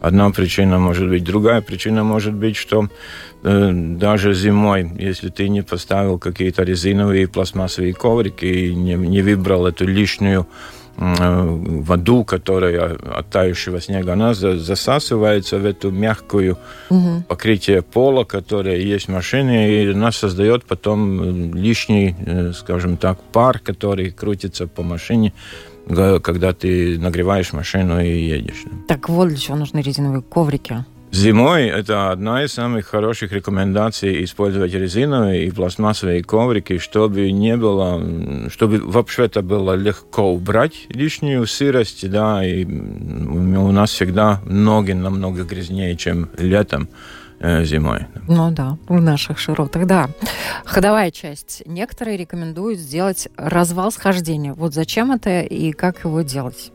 Одна 0.00 0.30
причина 0.30 0.78
может 0.78 1.08
быть. 1.08 1.24
Другая 1.24 1.60
причина 1.60 2.04
может 2.04 2.34
быть, 2.34 2.56
что 2.56 2.88
э, 3.42 3.70
даже 3.72 4.34
зимой, 4.34 4.90
если 4.98 5.28
ты 5.28 5.48
не 5.48 5.62
поставил 5.62 6.18
какие-то 6.18 6.62
резиновые 6.62 7.26
пластмассовые 7.26 7.92
коврики 7.92 8.44
и 8.44 8.74
не, 8.74 8.94
не 8.94 9.22
выбрал 9.22 9.66
эту 9.66 9.86
лишнюю 9.86 10.46
воду, 10.98 12.24
которая 12.24 12.96
от 13.18 13.30
тающего 13.30 13.80
снега, 13.80 14.12
она 14.14 14.34
за- 14.34 14.58
засасывается 14.58 15.58
в 15.58 15.64
эту 15.64 15.90
мягкую 15.90 16.56
Мгм. 16.90 17.22
покрытие 17.28 17.82
пола, 17.82 18.24
которое 18.24 18.78
есть 18.94 19.08
в 19.08 19.12
машине, 19.12 19.82
и 19.82 19.92
она 19.92 20.12
создает 20.12 20.64
потом 20.64 21.22
э, 21.22 21.58
лишний, 21.58 22.14
э, 22.26 22.52
скажем 22.52 22.96
так, 22.96 23.18
пар, 23.32 23.58
который 23.58 24.10
крутится 24.10 24.66
по 24.66 24.82
машине, 24.82 25.32
когда 26.22 26.52
ты 26.52 26.98
нагреваешь 26.98 27.52
машину 27.52 28.00
и 28.00 28.08
едешь. 28.38 28.64
Так 28.88 29.08
вот 29.08 29.28
для 29.28 29.36
чего 29.36 29.56
нужны 29.56 29.80
резиновые 29.82 30.22
коврики. 30.22 30.84
Зимой 31.12 31.66
это 31.66 32.10
одна 32.10 32.44
из 32.44 32.52
самых 32.52 32.86
хороших 32.86 33.32
рекомендаций 33.32 34.24
использовать 34.24 34.74
резиновые 34.74 35.46
и 35.46 35.50
пластмассовые 35.50 36.22
коврики, 36.22 36.78
чтобы 36.78 37.30
не 37.30 37.56
было, 37.56 38.50
чтобы 38.50 38.80
вообще 38.80 39.24
это 39.24 39.42
было 39.42 39.74
легко 39.74 40.32
убрать 40.32 40.86
лишнюю 40.88 41.46
сырость, 41.46 42.08
да, 42.10 42.44
и 42.44 42.64
у 42.64 43.72
нас 43.72 43.90
всегда 43.90 44.40
ноги 44.44 44.92
намного 44.92 45.44
грязнее, 45.44 45.96
чем 45.96 46.28
летом, 46.38 46.88
э, 47.38 47.64
зимой. 47.64 48.06
Ну 48.28 48.50
да, 48.50 48.76
в 48.88 49.00
наших 49.00 49.38
широтах, 49.38 49.86
да. 49.86 50.10
Ходовая 50.64 51.10
часть. 51.10 51.62
Некоторые 51.66 52.16
рекомендуют 52.16 52.78
сделать 52.78 53.28
развал 53.36 53.92
схождения. 53.92 54.52
Вот 54.54 54.74
зачем 54.74 55.12
это 55.12 55.40
и 55.40 55.72
как 55.72 56.04
его 56.04 56.22
делать? 56.22 56.72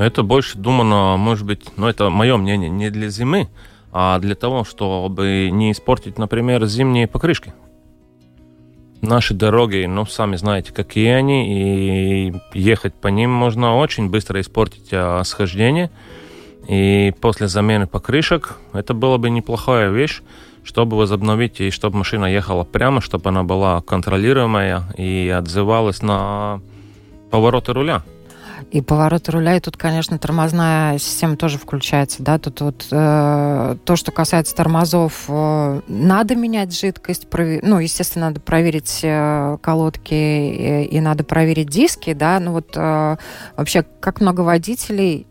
Это 0.00 0.22
больше 0.22 0.56
думано, 0.56 1.18
может 1.18 1.44
быть, 1.44 1.76
ну 1.76 1.86
это 1.86 2.08
мое 2.08 2.38
мнение, 2.38 2.70
не 2.70 2.88
для 2.88 3.10
зимы, 3.10 3.50
а 3.92 4.18
для 4.18 4.34
того, 4.34 4.64
чтобы 4.64 5.50
не 5.52 5.72
испортить, 5.72 6.16
например, 6.16 6.64
зимние 6.64 7.06
покрышки. 7.06 7.52
Наши 9.02 9.34
дороги, 9.34 9.84
ну, 9.84 10.06
сами 10.06 10.36
знаете, 10.36 10.72
какие 10.72 11.10
они, 11.10 12.30
и 12.30 12.34
ехать 12.54 12.94
по 12.94 13.08
ним 13.08 13.30
можно 13.30 13.76
очень 13.76 14.08
быстро 14.08 14.40
испортить 14.40 14.88
а, 14.90 15.22
схождение. 15.22 15.90
И 16.66 17.12
после 17.20 17.48
замены 17.48 17.86
покрышек 17.86 18.56
это 18.72 18.94
было 18.94 19.18
бы 19.18 19.28
неплохая 19.28 19.90
вещь, 19.90 20.22
чтобы 20.64 20.96
возобновить 20.96 21.60
и 21.60 21.70
чтобы 21.70 21.98
машина 21.98 22.24
ехала 22.24 22.64
прямо, 22.64 23.02
чтобы 23.02 23.28
она 23.28 23.42
была 23.42 23.82
контролируемая 23.82 24.82
и 24.96 25.28
отзывалась 25.28 26.00
на 26.00 26.62
повороты 27.30 27.74
руля. 27.74 28.02
И 28.70 28.80
повороты 28.80 29.32
руля, 29.32 29.56
и 29.56 29.60
тут, 29.60 29.76
конечно, 29.76 30.18
тормозная 30.18 30.98
система 30.98 31.36
тоже 31.36 31.58
включается, 31.58 32.22
да, 32.22 32.38
тут 32.38 32.60
вот 32.60 32.86
э, 32.90 33.76
то, 33.84 33.96
что 33.96 34.12
касается 34.12 34.54
тормозов, 34.54 35.24
э, 35.28 35.80
надо 35.88 36.36
менять 36.36 36.78
жидкость, 36.78 37.26
прове- 37.28 37.60
ну, 37.62 37.78
естественно, 37.78 38.26
надо 38.26 38.40
проверить 38.40 39.00
э, 39.02 39.58
колодки 39.60 40.14
и, 40.14 40.84
и 40.84 41.00
надо 41.00 41.24
проверить 41.24 41.68
диски, 41.68 42.12
да, 42.12 42.38
ну 42.40 42.52
вот 42.52 42.72
э, 42.76 43.16
вообще, 43.56 43.84
как 44.00 44.20
много 44.20 44.42
водителей 44.42 45.26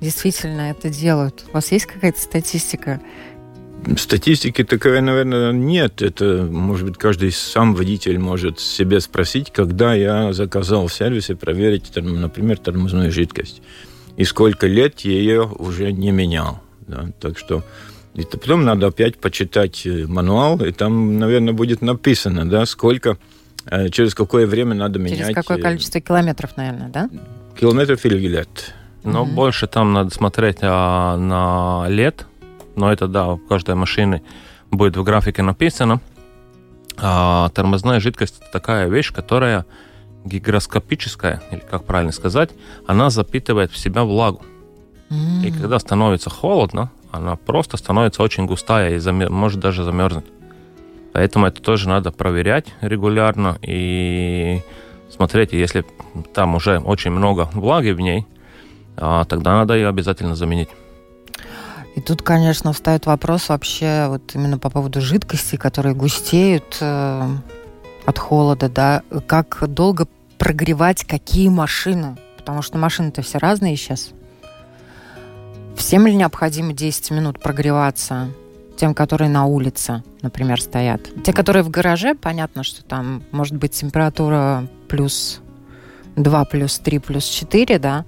действительно 0.00 0.70
это 0.70 0.88
делают? 0.88 1.44
У 1.50 1.54
вас 1.54 1.70
есть 1.72 1.86
какая-то 1.86 2.20
статистика? 2.20 3.00
Статистики 3.96 4.62
такой, 4.62 5.00
наверное, 5.00 5.52
нет. 5.52 6.02
Это, 6.02 6.46
может 6.50 6.86
быть, 6.86 6.98
каждый 6.98 7.32
сам 7.32 7.74
водитель 7.74 8.18
может 8.18 8.60
себе 8.60 9.00
спросить, 9.00 9.50
когда 9.52 9.94
я 9.94 10.32
заказал 10.32 10.86
в 10.86 10.92
сервисе 10.92 11.34
проверить, 11.34 11.90
там, 11.92 12.20
например, 12.20 12.58
тормозную 12.58 13.10
жидкость. 13.10 13.62
И 14.16 14.24
сколько 14.24 14.66
лет 14.66 15.00
я 15.00 15.12
ее 15.12 15.42
уже 15.42 15.92
не 15.92 16.10
менял. 16.10 16.60
Да? 16.86 17.10
Так 17.20 17.38
что 17.38 17.64
и 18.14 18.24
то 18.24 18.38
потом 18.38 18.64
надо 18.64 18.88
опять 18.88 19.18
почитать 19.18 19.86
э, 19.86 20.06
мануал, 20.06 20.60
и 20.62 20.72
там, 20.72 21.18
наверное, 21.18 21.54
будет 21.54 21.80
написано, 21.80 22.48
да, 22.48 22.66
сколько, 22.66 23.18
э, 23.66 23.88
через 23.90 24.14
какое 24.14 24.46
время 24.46 24.74
надо 24.74 24.98
менять. 24.98 25.18
Через 25.18 25.34
какое 25.34 25.58
э, 25.58 25.62
количество 25.62 26.00
километров, 26.00 26.56
наверное, 26.56 26.88
да? 26.88 27.08
Километров 27.58 28.04
или 28.04 28.26
лет. 28.26 28.74
Но 29.04 29.24
Мгм. 29.24 29.34
больше 29.34 29.66
там 29.68 29.92
надо 29.92 30.10
смотреть 30.10 30.58
а, 30.60 31.16
на 31.16 31.88
лет. 31.88 32.26
Но 32.80 32.90
это, 32.90 33.06
да, 33.08 33.28
у 33.28 33.36
каждой 33.36 33.74
машины 33.74 34.22
будет 34.70 34.96
в 34.96 35.02
графике 35.02 35.42
написано. 35.42 36.00
А, 36.96 37.50
тормозная 37.50 38.00
жидкость– 38.00 38.38
это 38.40 38.50
такая 38.50 38.88
вещь, 38.88 39.12
которая 39.12 39.66
гигроскопическая, 40.24 41.42
или 41.50 41.60
как 41.60 41.84
правильно 41.84 42.12
сказать, 42.12 42.50
она 42.86 43.10
запитывает 43.10 43.70
в 43.70 43.76
себя 43.76 44.04
влагу. 44.04 44.40
М. 45.10 45.44
И 45.44 45.50
когда 45.50 45.78
становится 45.78 46.30
холодно, 46.30 46.90
она 47.12 47.36
просто 47.36 47.76
становится 47.76 48.22
очень 48.22 48.46
густая 48.46 48.94
и 48.94 48.96
замер- 48.96 49.30
может 49.30 49.60
даже 49.60 49.84
замерзнуть. 49.84 50.26
Поэтому 51.12 51.46
это 51.46 51.60
тоже 51.60 51.86
надо 51.86 52.12
проверять 52.12 52.72
регулярно 52.80 53.58
и 53.60 54.62
смотреть, 55.10 55.52
если 55.52 55.84
там 56.32 56.54
уже 56.54 56.78
очень 56.78 57.10
много 57.10 57.50
влаги 57.52 57.90
в 57.90 58.00
ней, 58.00 58.26
а, 58.96 59.24
тогда 59.24 59.52
надо 59.52 59.74
ее 59.74 59.88
обязательно 59.88 60.34
заменить. 60.34 60.70
И 61.96 62.00
тут, 62.00 62.22
конечно, 62.22 62.72
встает 62.72 63.06
вопрос 63.06 63.48
вообще 63.48 64.06
вот 64.08 64.34
именно 64.34 64.58
по 64.58 64.70
поводу 64.70 65.00
жидкостей, 65.00 65.58
которые 65.58 65.94
густеют 65.94 66.78
э, 66.80 67.28
от 68.06 68.18
холода, 68.18 68.68
да, 68.68 69.02
как 69.26 69.64
долго 69.68 70.06
прогревать 70.38 71.04
какие 71.04 71.48
машины, 71.48 72.16
потому 72.36 72.62
что 72.62 72.78
машины-то 72.78 73.22
все 73.22 73.38
разные 73.38 73.76
сейчас. 73.76 74.10
Всем 75.76 76.06
ли 76.06 76.14
необходимо 76.14 76.72
10 76.72 77.10
минут 77.10 77.40
прогреваться? 77.40 78.28
Тем, 78.76 78.94
которые 78.94 79.28
на 79.28 79.44
улице, 79.44 80.02
например, 80.22 80.60
стоят. 80.62 81.02
Те, 81.22 81.34
которые 81.34 81.62
в 81.62 81.68
гараже, 81.68 82.14
понятно, 82.14 82.62
что 82.62 82.82
там 82.82 83.22
может 83.30 83.56
быть 83.56 83.72
температура 83.72 84.66
плюс 84.88 85.40
2, 86.16 86.44
плюс 86.46 86.78
3, 86.78 86.98
плюс 86.98 87.24
4, 87.24 87.78
да. 87.78 88.04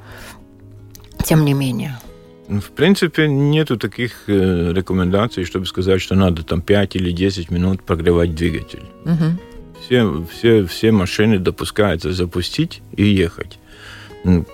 Тем 1.25 1.45
не 1.45 1.53
менее. 1.53 1.99
Ну, 2.53 2.61
В 2.61 2.71
принципе, 2.71 3.29
нету 3.29 3.77
таких 3.79 4.29
э, 4.29 4.73
рекомендаций, 4.75 5.45
чтобы 5.45 5.65
сказать, 5.65 6.03
что 6.03 6.15
надо 6.15 6.43
там 6.43 6.61
5 6.61 6.97
или 6.97 7.11
10 7.11 7.51
минут 7.51 7.83
прогревать 7.83 8.35
двигатель. 8.35 8.83
Мгм. 9.05 9.39
Все, 9.81 10.27
все, 10.31 10.67
все 10.67 10.93
машины 10.93 11.39
допускается 11.39 12.13
запустить 12.13 12.83
и 12.95 13.05
ехать. 13.05 13.59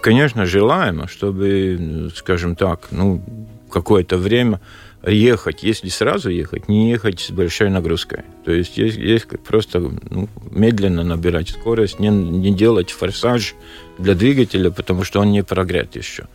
Конечно, 0.00 0.46
желаемо, 0.46 1.08
чтобы, 1.08 2.10
скажем 2.14 2.54
так, 2.54 2.86
ну, 2.92 3.20
какое-то 3.68 4.16
время 4.16 4.60
ехать, 5.04 5.64
если 5.64 5.88
сразу 5.88 6.30
ехать, 6.30 6.68
не 6.68 6.90
ехать 6.90 7.20
с 7.20 7.30
большой 7.30 7.68
нагрузкой. 7.68 8.20
То 8.44 8.52
есть 8.52 8.78
есть, 8.78 8.96
есть 8.96 9.26
просто 9.44 9.80
ну, 9.80 10.28
медленно 10.50 11.02
набирать 11.02 11.48
скорость, 11.48 11.98
не, 11.98 12.08
не 12.10 12.54
делать 12.54 12.90
форсаж 12.92 13.56
для 13.98 14.14
двигателя, 14.14 14.70
потому 14.70 15.02
что 15.04 15.20
он 15.20 15.32
не 15.32 15.42
прогрет 15.42 15.96
еще. 15.96 16.28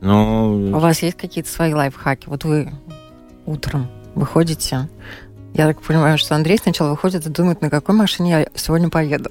Но 0.00 0.52
У 0.54 0.78
вас 0.78 1.02
есть 1.02 1.16
какие-то 1.16 1.50
свои 1.50 1.74
лайфхаки? 1.74 2.28
Вот 2.28 2.44
вы 2.44 2.72
утром 3.46 3.88
выходите. 4.14 4.88
Я 5.54 5.66
так 5.66 5.82
понимаю, 5.82 6.16
что 6.18 6.34
Андрей 6.34 6.58
сначала 6.58 6.90
выходит 6.90 7.26
и 7.26 7.30
думает, 7.30 7.60
на 7.60 7.70
какой 7.70 7.94
машине 7.94 8.30
я 8.30 8.46
сегодня 8.54 8.88
поеду. 8.88 9.30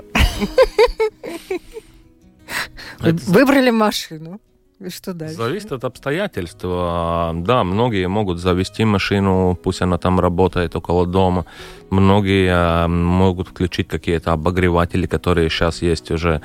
Выбрали 3.00 3.70
машину. 3.70 4.40
И 4.80 4.90
что 4.90 5.14
дальше? 5.14 5.36
Зависит 5.36 5.72
от 5.74 5.84
обстоятельств. 5.84 6.62
А, 6.64 7.34
Да, 7.34 7.64
многие 7.64 8.08
могут 8.08 8.40
завести 8.40 8.86
машину, 8.86 9.58
пусть 9.62 9.82
она 9.82 9.98
там 9.98 10.20
работает 10.20 10.76
около 10.76 11.06
дома. 11.06 11.46
Многие 11.90 12.50
а, 12.50 12.88
могут 12.88 13.50
включить 13.50 13.90
какие-то 13.90 14.32
обогреватели, 14.32 15.06
которые 15.06 15.50
сейчас 15.50 15.82
есть 15.82 16.12
уже, 16.12 16.42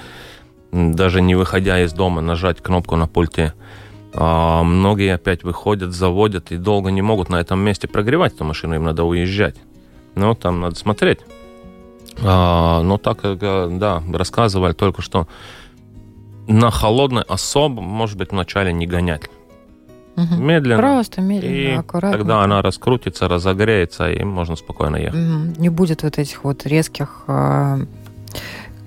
даже 0.72 1.20
не 1.20 1.36
выходя 1.36 1.80
из 1.84 1.92
дома, 1.92 2.20
нажать 2.20 2.60
кнопку 2.60 2.96
на 2.96 3.06
пульте. 3.06 3.54
А, 4.16 4.62
Многие 4.62 5.14
опять 5.14 5.42
выходят, 5.44 5.92
заводят 5.92 6.52
и 6.52 6.56
долго 6.56 6.90
не 6.90 7.02
могут 7.02 7.28
на 7.28 7.36
этом 7.40 7.60
месте 7.60 7.88
прогревать 7.88 8.34
эту 8.34 8.44
машину, 8.44 8.74
им 8.74 8.84
надо 8.84 9.04
уезжать. 9.04 9.56
Ну, 10.14 10.34
там 10.34 10.60
надо 10.60 10.76
смотреть. 10.76 11.20
А, 12.22 12.82
Но 12.82 12.98
так 12.98 13.20
как, 13.20 13.38
э, 13.42 13.68
да, 13.72 14.02
рассказывали 14.12 14.72
только 14.72 15.02
что, 15.02 15.26
На 16.46 16.70
холодной 16.70 17.22
особо, 17.22 17.80
может 17.80 18.18
быть, 18.18 18.30
вначале 18.30 18.72
не 18.72 18.86
гонять. 18.86 19.30
Мгм. 20.16 20.46
Медленно. 20.46 20.80
Просто 20.80 21.20
медленно, 21.22 21.52
И 21.54 21.70
аккуратно. 21.72 22.18
тогда 22.18 22.42
она 22.44 22.62
раскрутится, 22.62 23.26
разогреется, 23.28 24.10
и 24.12 24.22
можно 24.22 24.54
спокойно 24.54 24.96
ехать. 24.96 25.18
Не 25.58 25.70
будет 25.70 26.02
вот 26.04 26.18
этих 26.18 26.44
вот 26.44 26.66
резких 26.66 27.24
а, 27.26 27.78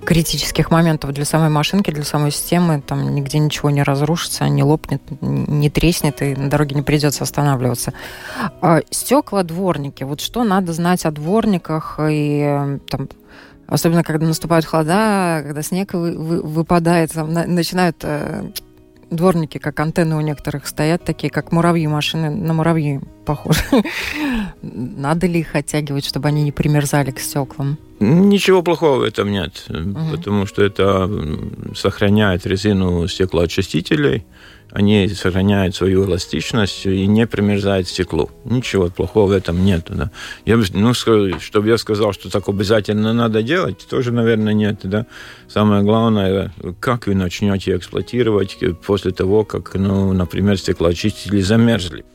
критических 0.08 0.72
моментов 0.72 1.12
для 1.12 1.26
самой 1.26 1.50
машинки, 1.50 1.92
для 1.92 2.06
самой 2.06 2.32
системы. 2.32 2.82
Там 2.82 3.14
нигде 3.14 3.40
ничего 3.40 3.70
не 3.70 3.84
разрушится, 3.84 4.48
не 4.48 4.64
лопнет, 4.64 5.02
не 5.20 5.70
треснет, 5.70 6.22
и 6.22 6.34
на 6.34 6.50
дороге 6.50 6.76
не 6.76 6.82
придется 6.82 7.26
останавливаться. 7.26 7.92
А, 8.62 8.80
Стекла 8.90 9.44
дворники. 9.44 10.06
Вот 10.06 10.22
что 10.22 10.46
надо 10.46 10.72
знать 10.72 11.06
о 11.06 11.12
дворниках 11.12 12.00
и 12.02 12.80
там 12.90 13.10
Особенно, 13.70 14.02
когда 14.02 14.26
наступают 14.26 14.66
холода, 14.66 15.42
когда 15.44 15.62
снег 15.62 15.94
вы- 15.94 16.18
вы- 16.18 16.42
выпадает, 16.42 17.12
там 17.12 17.34
на- 17.34 17.46
начинают 17.46 17.98
э, 18.02 18.46
дворники, 19.10 19.58
как 19.58 19.80
антенны 19.80 20.16
у 20.16 20.22
некоторых 20.22 20.68
стоят, 20.68 21.04
такие, 21.04 21.30
как 21.30 21.52
муравьи, 21.52 21.88
машины 21.88 22.30
на 22.30 22.54
муравьи 22.54 23.00
похожи. 23.26 23.62
Надо 24.62 25.28
ли 25.28 25.40
их 25.40 25.56
оттягивать, 25.56 26.06
чтобы 26.06 26.28
они 26.28 26.44
не 26.44 26.52
примерзали 26.52 27.12
к 27.12 27.20
стеклам? 27.20 27.78
Ничего 28.00 28.62
плохого 28.62 29.00
в 29.00 29.04
этом 29.04 29.32
нет, 29.32 29.66
потому 30.12 30.46
что 30.46 30.64
это 30.64 31.10
сохраняет 31.76 32.46
резину 32.46 33.08
стеклоочистителей, 33.08 34.24
они 34.72 35.08
сохраняют 35.08 35.76
свою 35.76 36.06
эластичность 36.06 36.86
и 36.86 37.08
не 37.08 37.26
примерзает 37.26 37.88
стеклу. 37.88 38.30
Ничего 38.46 38.90
плохого 38.90 39.28
в 39.28 39.32
этом 39.32 39.64
нет. 39.66 39.88
Да. 39.90 40.12
Я 40.46 40.58
бы, 40.58 40.66
ну, 40.74 40.94
чтобы 40.94 41.68
я 41.68 41.78
сказал, 41.78 42.14
что 42.14 42.30
так 42.30 42.48
обязательно 42.50 43.14
надо 43.14 43.42
делать, 43.44 43.88
тоже, 43.90 44.12
наверное, 44.12 44.54
нет. 44.54 44.80
Да. 44.84 45.06
Самое 45.48 45.84
главное, 45.84 46.52
как 46.80 47.08
вы 47.08 47.16
начнете 47.16 47.76
эксплуатировать 47.76 48.58
после 48.86 49.12
того, 49.12 49.44
как, 49.46 49.74
ну, 49.76 50.14
например, 50.14 50.58
стеклоочистители 50.58 51.42
замерзли, 51.42 52.06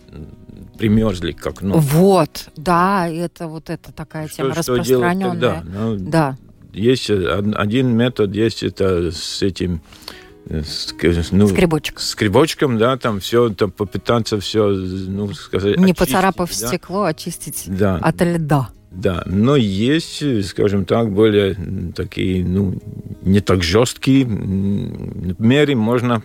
примерзли, 0.79 1.33
как, 1.33 1.63
ну, 1.63 1.79
Вот, 1.79 2.49
да, 2.57 3.09
это 3.09 3.47
вот 3.47 3.71
это 3.71 3.93
такая 3.93 4.29
тема 4.29 4.53
что, 4.53 4.63
что 4.63 4.79
делать 4.79 5.07
распространенная. 5.07 5.31
тогда? 5.31 5.65
Ну, 5.81 5.97
Да. 5.99 6.37
есть 6.73 7.11
од- 7.11 7.55
один 7.57 7.97
метод, 7.97 8.35
есть 8.35 8.63
это 8.63 9.11
с 9.11 9.43
этим 9.43 9.75
э, 9.77 10.22
ну, 10.49 11.47
Скребочек. 11.49 12.01
скребочком, 12.01 12.79
да, 12.79 12.97
там 12.97 13.21
все, 13.21 13.51
там 13.51 13.71
попытаться 13.71 14.39
все, 14.41 14.69
ну, 14.69 15.33
сказать, 15.33 15.77
Не 15.77 15.85
очистить, 15.93 15.99
поцарапав 15.99 16.51
да. 16.51 16.69
стекло, 16.69 17.05
очистить 17.05 17.65
Да, 17.69 17.97
от 17.97 18.21
льда. 18.23 18.69
да, 18.91 19.23
но 19.27 19.57
есть, 19.57 20.23
э, 20.23 20.43
скажем 20.43 20.85
так, 20.85 21.13
более 21.13 21.57
такие, 21.95 22.45
ну, 22.45 22.75
не 23.23 23.41
так 23.41 23.63
жесткие 23.63 24.25
меры 24.27 25.75
можно 25.77 26.23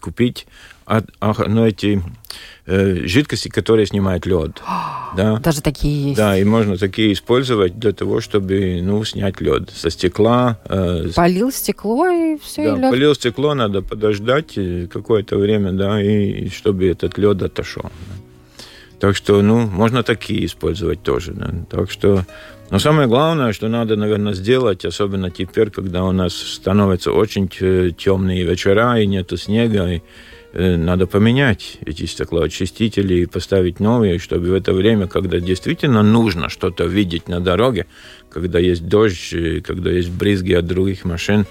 купить, 0.00 0.46
от, 0.88 1.04
ах, 1.20 1.40
ну, 1.46 1.66
эти 1.66 2.02
э, 2.66 3.06
жидкости, 3.06 3.48
которые 3.48 3.86
снимают 3.86 4.26
лед, 4.26 4.60
да. 5.16 5.36
Даже 5.38 5.60
такие 5.62 6.04
есть. 6.08 6.16
Да, 6.16 6.36
и 6.38 6.44
можно 6.44 6.76
такие 6.76 7.12
использовать 7.12 7.78
для 7.78 7.92
того, 7.92 8.20
чтобы 8.20 8.80
ну, 8.82 9.04
снять 9.04 9.40
лед 9.40 9.70
со 9.74 9.90
стекла. 9.90 10.58
э, 10.64 11.08
Полил 11.14 11.50
стекло 11.52 12.08
и 12.08 12.38
все, 12.42 12.64
да, 12.72 12.76
и 12.76 12.80
лед. 12.80 12.90
полил 12.90 13.14
стекло, 13.14 13.54
надо 13.54 13.82
подождать 13.82 14.56
э, 14.58 14.86
какое-то 14.92 15.36
время, 15.36 15.72
да, 15.72 16.02
и, 16.02 16.46
и 16.46 16.48
чтобы 16.50 16.88
этот 16.88 17.18
лед 17.18 17.42
отошел. 17.42 17.90
Так 19.00 19.14
что, 19.14 19.42
ну, 19.42 19.60
можно 19.60 20.02
такие 20.02 20.44
использовать 20.44 21.02
тоже. 21.02 21.32
да. 21.32 21.50
Так 21.70 21.90
что, 21.90 22.24
но 22.70 22.78
самое 22.80 23.06
главное, 23.06 23.52
что 23.52 23.68
надо, 23.68 23.94
наверное, 23.96 24.34
сделать, 24.34 24.84
особенно 24.84 25.30
теперь, 25.30 25.70
когда 25.70 26.02
у 26.04 26.12
нас 26.12 26.34
становятся 26.34 27.12
очень 27.12 27.46
т- 27.48 27.92
темные 27.92 28.42
вечера 28.44 28.98
и 29.00 29.06
нету 29.06 29.36
снега, 29.36 29.86
и, 29.86 29.96
э, 29.96 30.00
надо 30.52 31.06
поменять 31.06 31.78
эти 31.84 32.06
стеклоочистители 32.06 33.14
и 33.20 33.26
поставить 33.26 33.80
новые, 33.80 34.18
чтобы 34.18 34.48
в 34.50 34.54
это 34.54 34.72
время, 34.72 35.06
когда 35.06 35.40
действительно 35.40 36.02
нужно 36.02 36.48
что-то 36.48 36.84
видеть 36.84 37.28
на 37.28 37.40
дороге, 37.40 37.86
когда 38.30 38.58
есть 38.58 38.86
дождь, 38.88 39.32
э, 39.32 39.60
когда 39.60 39.90
есть 39.90 40.10
брызги 40.10 40.54
от 40.54 40.66
других 40.66 41.04
машин, 41.04 41.46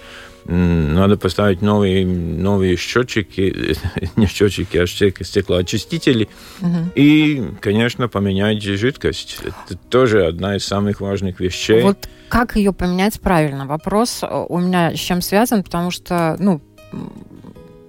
надо 0.46 1.18
поставить 1.18 1.62
новые, 1.62 2.06
новые 2.06 2.78
счетчики, 2.78 3.76
не 4.16 4.28
счетчики, 4.28 4.78
а 4.78 4.84
стек- 4.86 5.24
стеклоочистители, 5.24 6.30
Мгм. 6.62 6.92
и, 6.96 7.44
конечно, 7.60 8.08
поменять 8.08 8.64
жидкость. 8.64 9.40
Это 9.44 9.78
тоже 9.90 10.26
одна 10.26 10.56
из 10.56 10.64
самых 10.64 11.02
важных 11.02 11.40
вещей. 11.42 11.82
Вот 11.82 12.08
как 12.30 12.56
ее 12.56 12.72
поменять 12.74 13.20
правильно? 13.20 13.66
Вопрос 13.66 14.20
э, 14.24 14.28
у 14.50 14.58
меня 14.60 14.96
с 14.96 15.00
чем 15.00 15.22
связан, 15.22 15.64
потому 15.64 15.92
что, 15.92 16.36
ну, 16.40 16.62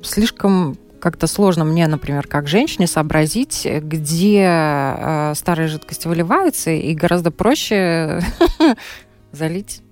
слишком 0.03 0.77
как-то 1.01 1.27
сложно 1.27 1.65
мне, 1.65 1.87
например, 1.87 2.27
как 2.27 2.49
женщине 2.49 2.87
сообразить, 2.87 3.67
где 3.83 4.45
э, 4.49 5.33
старая 5.35 5.69
жидкость 5.69 6.07
выливается, 6.07 6.71
и 6.71 6.95
гораздо 6.95 7.31
проще 7.31 8.21
залить. 9.33 9.83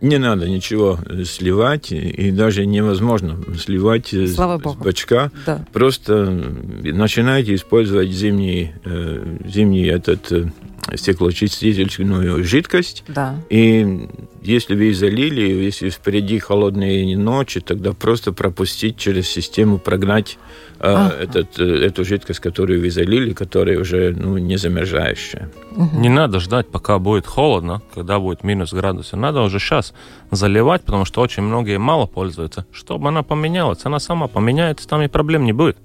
Не 0.00 0.18
надо 0.18 0.48
ничего 0.48 0.98
э, 1.06 1.22
сливать, 1.24 1.92
и- 1.92 2.30
даже 2.32 2.66
невозможно 2.66 3.38
сливать 3.56 4.12
э, 4.12 4.26
Слава 4.26 4.58
с 4.58 4.62
богу. 4.62 4.82
бачка. 4.84 5.30
Да. 5.46 5.64
Просто 5.72 6.12
э, 6.14 6.92
начинайте 6.92 7.54
использовать 7.54 8.10
зимний, 8.10 8.72
э, 8.84 9.36
зимний 9.46 9.86
этот 9.86 10.32
э, 10.32 10.50
стеклоочистительную 10.96 12.42
жидкость. 12.44 13.04
Да. 13.08 13.36
И 13.48 14.08
если 14.42 14.74
вы 14.74 14.92
залили, 14.92 15.40
если 15.64 15.88
впереди 15.90 16.38
холодные 16.38 17.16
ночи, 17.16 17.60
тогда 17.60 17.92
просто 17.92 18.32
пропустить 18.32 18.96
через 18.96 19.28
систему, 19.28 19.78
прогнать 19.78 20.38
э, 20.80 20.92
Ага. 20.92 21.14
этот, 21.20 21.58
э, 21.60 21.86
эту 21.86 22.04
жидкость, 22.04 22.40
которую 22.40 22.80
вы 22.80 22.90
залили, 22.90 23.32
которая 23.32 23.78
уже 23.78 24.12
ну, 24.16 24.38
не 24.38 24.56
замерзающая. 24.56 25.48
Не 25.76 26.08
надо 26.08 26.40
ждать, 26.40 26.66
пока 26.68 26.98
будет 26.98 27.26
холодно, 27.26 27.82
когда 27.94 28.18
будет 28.18 28.42
минус 28.42 28.72
градусов. 28.72 29.18
Надо 29.18 29.42
уже 29.42 29.58
сейчас 29.60 29.94
заливать, 30.32 30.82
потому 30.82 31.04
что 31.04 31.20
очень 31.20 31.44
многие 31.44 31.78
мало 31.78 32.06
пользуются. 32.06 32.66
Чтобы 32.72 33.08
она 33.08 33.22
поменялась, 33.22 33.80
она 33.84 34.00
сама 34.00 34.26
поменяется, 34.26 34.88
там 34.88 35.02
и 35.02 35.08
проблем 35.08 35.44
не 35.44 35.52
будет. 35.52 35.76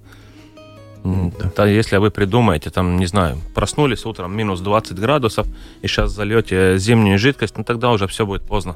Да. 1.39 1.51
да, 1.55 1.65
если 1.67 1.97
вы 1.97 2.11
придумаете, 2.11 2.69
там, 2.69 2.97
не 2.97 3.05
знаю, 3.05 3.37
проснулись 3.55 4.05
утром 4.05 4.35
минус 4.35 4.59
20 4.59 4.99
градусов, 4.99 5.47
и 5.81 5.87
сейчас 5.87 6.11
зальете 6.11 6.77
зимнюю 6.77 7.17
жидкость, 7.19 7.57
ну 7.57 7.63
тогда 7.63 7.91
уже 7.91 8.07
все 8.07 8.25
будет 8.25 8.43
поздно. 8.43 8.75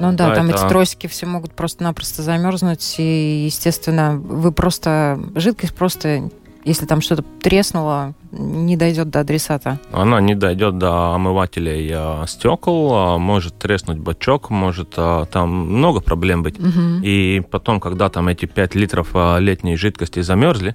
Ну 0.00 0.12
да, 0.12 0.28
Да, 0.30 0.34
там 0.34 0.48
это- 0.48 0.58
эти 0.58 0.68
тросики 0.68 1.06
все 1.06 1.26
могут 1.26 1.52
просто-напросто 1.52 2.22
замерзнуть, 2.22 2.96
и, 2.98 3.44
естественно, 3.46 4.16
вы 4.16 4.50
просто... 4.50 5.20
Жидкость 5.36 5.72
просто, 5.74 6.30
если 6.64 6.84
там 6.86 7.00
что-то 7.00 7.22
треснуло, 7.40 8.14
не 8.32 8.76
дойдет 8.76 9.10
до 9.10 9.20
адресата. 9.20 9.78
Она 9.92 10.20
не 10.20 10.34
дойдет 10.34 10.78
до 10.78 11.14
омывателей 11.14 11.88
а, 11.94 12.24
стекол, 12.26 12.92
а, 12.92 13.18
может 13.18 13.56
треснуть 13.56 13.98
бачок, 13.98 14.50
может 14.50 14.94
а, 14.96 15.26
там 15.26 15.50
много 15.50 16.00
проблем 16.00 16.42
быть. 16.42 16.58
Мгм. 16.58 17.00
И 17.04 17.40
потом, 17.48 17.78
когда 17.78 18.08
там 18.08 18.26
эти 18.26 18.46
5 18.46 18.74
литров 18.74 19.10
а, 19.14 19.38
летней 19.38 19.76
жидкости 19.76 20.20
замерзли 20.22 20.74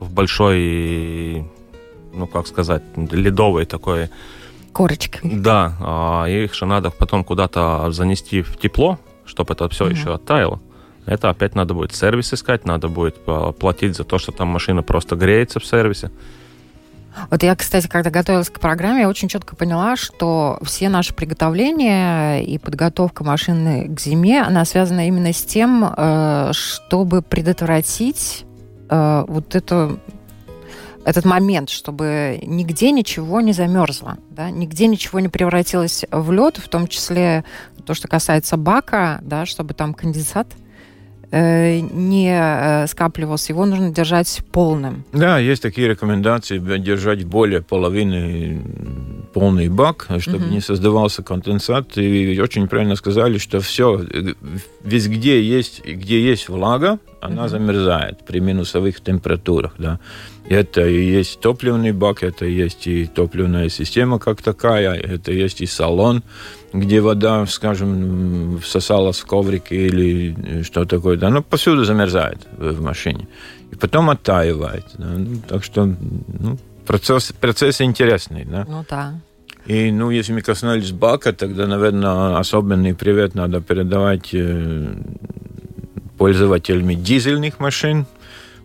в 0.00 0.10
большой, 0.10 1.44
ну 2.12 2.26
как 2.26 2.46
сказать, 2.46 2.82
ледовой 2.96 3.66
такой, 3.66 4.08
Корочкой. 4.72 5.20
да, 5.36 5.74
а, 5.80 6.24
их 6.26 6.54
же 6.54 6.66
надо 6.66 6.90
потом 6.90 7.22
куда-то 7.24 7.90
занести 7.92 8.42
в 8.42 8.56
тепло, 8.56 8.98
чтобы 9.24 9.54
это 9.54 9.68
все 9.68 9.84
Мгм. 9.84 9.94
еще 9.94 10.14
оттаяло. 10.14 10.60
Это 11.06 11.30
опять 11.30 11.54
надо 11.54 11.74
будет 11.74 11.94
сервис 11.94 12.32
искать, 12.32 12.64
надо 12.64 12.88
будет 12.88 13.16
платить 13.58 13.96
за 13.96 14.04
то, 14.04 14.18
что 14.18 14.32
там 14.32 14.48
машина 14.48 14.82
просто 14.82 15.16
греется 15.16 15.58
в 15.60 15.66
сервисе. 15.66 16.10
Вот 17.30 17.42
я, 17.42 17.56
кстати, 17.56 17.88
когда 17.88 18.10
готовилась 18.10 18.50
к 18.50 18.60
программе, 18.60 19.00
я 19.00 19.08
очень 19.08 19.26
четко 19.28 19.56
поняла, 19.56 19.96
что 19.96 20.58
все 20.62 20.88
наши 20.88 21.12
приготовления 21.12 22.38
и 22.44 22.56
подготовка 22.58 23.24
машины 23.24 23.88
к 23.92 23.98
зиме, 23.98 24.42
она 24.42 24.64
связана 24.64 25.08
именно 25.08 25.32
с 25.32 25.42
тем, 25.42 25.84
э, 25.96 26.50
чтобы 26.52 27.22
предотвратить 27.22 28.44
э, 28.90 29.24
вот 29.26 29.54
эту 29.54 29.98
этот 31.04 31.24
момент, 31.24 31.70
чтобы 31.70 32.38
нигде 32.42 32.90
ничего 32.90 33.40
не 33.40 33.52
замерзло, 33.52 34.18
да, 34.30 34.50
нигде 34.50 34.86
ничего 34.86 35.20
не 35.20 35.28
превратилось 35.28 36.04
в 36.10 36.30
лед, 36.30 36.58
в 36.58 36.68
том 36.68 36.86
числе 36.86 37.44
то, 37.86 37.94
что 37.94 38.06
касается 38.06 38.56
бака, 38.56 39.18
да, 39.22 39.46
чтобы 39.46 39.72
там 39.72 39.94
конденсат 39.94 40.46
э, 41.30 41.80
не 41.80 42.30
э, 42.30 42.86
скапливался, 42.86 43.52
его 43.52 43.64
нужно 43.64 43.90
держать 43.90 44.40
полным. 44.52 45.04
Да, 45.12 45.38
есть 45.38 45.62
такие 45.62 45.88
рекомендации 45.88 46.58
держать 46.78 47.24
более 47.24 47.62
половины 47.62 48.62
полный 49.32 49.68
бак, 49.68 50.08
чтобы 50.18 50.44
mm-hmm. 50.44 50.50
не 50.50 50.60
создавался 50.60 51.22
конденсат. 51.22 51.96
И 51.96 52.38
очень 52.40 52.68
правильно 52.68 52.96
сказали, 52.96 53.38
что 53.38 53.60
все, 53.60 54.04
везде 54.82 55.42
есть, 55.42 55.84
где 55.84 56.22
есть 56.22 56.48
влага, 56.48 56.98
она 57.20 57.48
замерзает 57.48 58.24
при 58.26 58.40
минусовых 58.40 59.00
температурах. 59.00 59.72
Да. 59.78 59.98
Это 60.48 60.86
и 60.86 61.18
есть 61.18 61.40
топливный 61.40 61.92
бак, 61.92 62.22
это 62.22 62.44
есть 62.44 62.86
и 62.86 63.06
топливная 63.06 63.68
система 63.68 64.18
как 64.18 64.42
такая, 64.42 64.94
это 64.94 65.32
есть 65.32 65.60
и 65.60 65.66
салон, 65.66 66.22
где 66.72 67.00
вода, 67.00 67.46
скажем, 67.46 68.58
всосалась 68.58 69.20
в 69.20 69.26
коврик 69.26 69.72
или 69.72 70.62
что 70.62 70.84
такое. 70.84 71.16
Да, 71.16 71.28
она 71.28 71.42
повсюду 71.42 71.84
замерзает 71.84 72.38
в 72.58 72.80
машине. 72.80 73.26
И 73.72 73.76
потом 73.76 74.10
оттаивает. 74.10 74.84
Да. 74.98 75.06
Ну, 75.16 75.40
так 75.48 75.64
что 75.64 75.84
ну, 75.84 76.58
процесс, 76.86 77.32
процесс 77.40 77.80
интересный. 77.80 78.44
Да. 78.44 78.64
Ну 78.68 78.84
да. 78.88 79.14
И, 79.66 79.92
ну, 79.92 80.10
если 80.10 80.32
мы 80.32 80.40
коснулись 80.40 80.90
бака, 80.90 81.32
тогда, 81.32 81.66
наверное, 81.66 82.38
особенный 82.38 82.94
привет 82.94 83.34
надо 83.34 83.60
передавать 83.60 84.30
э, 84.32 84.94
пользователями 86.20 86.92
дизельных 86.92 87.60
машин, 87.60 88.04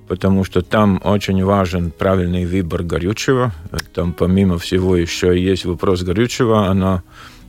потому 0.10 0.44
что 0.44 0.62
там 0.62 1.00
очень 1.06 1.42
важен 1.42 1.90
правильный 1.90 2.46
выбор 2.46 2.84
горючего. 2.84 3.54
Там, 3.94 4.12
помимо 4.12 4.58
всего, 4.58 4.98
еще 4.98 5.42
есть 5.42 5.64
вопрос 5.64 6.04
горючего. 6.04 6.68
Оно 6.68 7.02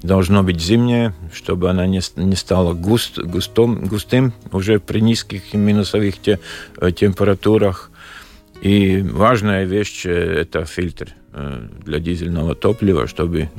должно 0.05 0.45
быть 0.45 0.61
зимнее, 0.61 1.13
чтобы 1.35 1.71
она 1.71 1.89
не, 1.89 2.01
не 2.15 2.37
стала 2.37 2.73
густ, 2.73 3.19
густом, 3.19 3.85
густым 3.87 4.33
уже 4.53 4.79
при 4.79 5.01
низких 5.01 5.53
минусовых 5.55 6.19
те, 6.19 6.39
э, 6.81 6.93
температурах. 6.93 7.91
И 8.63 9.03
важная 9.03 9.65
вещь– 9.65 10.03
это 10.07 10.67
фильтр 10.67 11.09
э, 11.33 11.67
для 11.85 11.99
дизельного 11.99 12.55
топлива, 12.55 13.09
чтобы, 13.09 13.51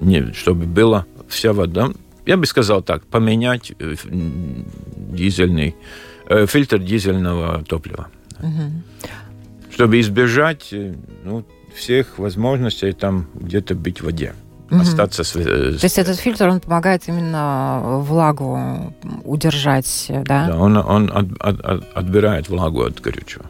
не, 0.00 0.32
чтобы 0.34 0.66
была 0.66 1.04
вся 1.28 1.52
вода. 1.52 1.90
Я 2.28 2.36
бы 2.36 2.46
сказал 2.46 2.82
так, 2.82 3.06
поменять 3.06 3.72
э, 3.78 3.94
дизельный, 4.04 5.74
фильтр 6.46 6.78
дизельного 6.78 7.64
топлива. 7.64 8.08
Угу. 8.40 9.72
Чтобы 9.72 9.98
избежать 10.00 10.74
ну, 11.24 11.44
всех 11.74 12.18
возможностей 12.18 12.92
там 12.92 13.28
где-то 13.34 13.74
быть 13.74 14.02
в 14.02 14.04
воде 14.04 14.34
угу. 14.70 14.80
остаться 14.80 15.24
с... 15.24 15.32
То 15.32 15.78
есть 15.82 15.98
этот 15.98 16.18
фильтр, 16.18 16.48
он 16.48 16.60
помогает 16.60 17.08
именно 17.08 17.80
влагу 18.00 18.94
удержать, 19.24 20.06
да? 20.08 20.48
Да, 20.48 20.58
он, 20.58 20.76
он 20.76 21.10
от, 21.10 21.26
от, 21.40 21.60
от, 21.60 21.96
отбирает 21.96 22.48
влагу 22.48 22.82
от 22.84 23.00
горючего. 23.00 23.46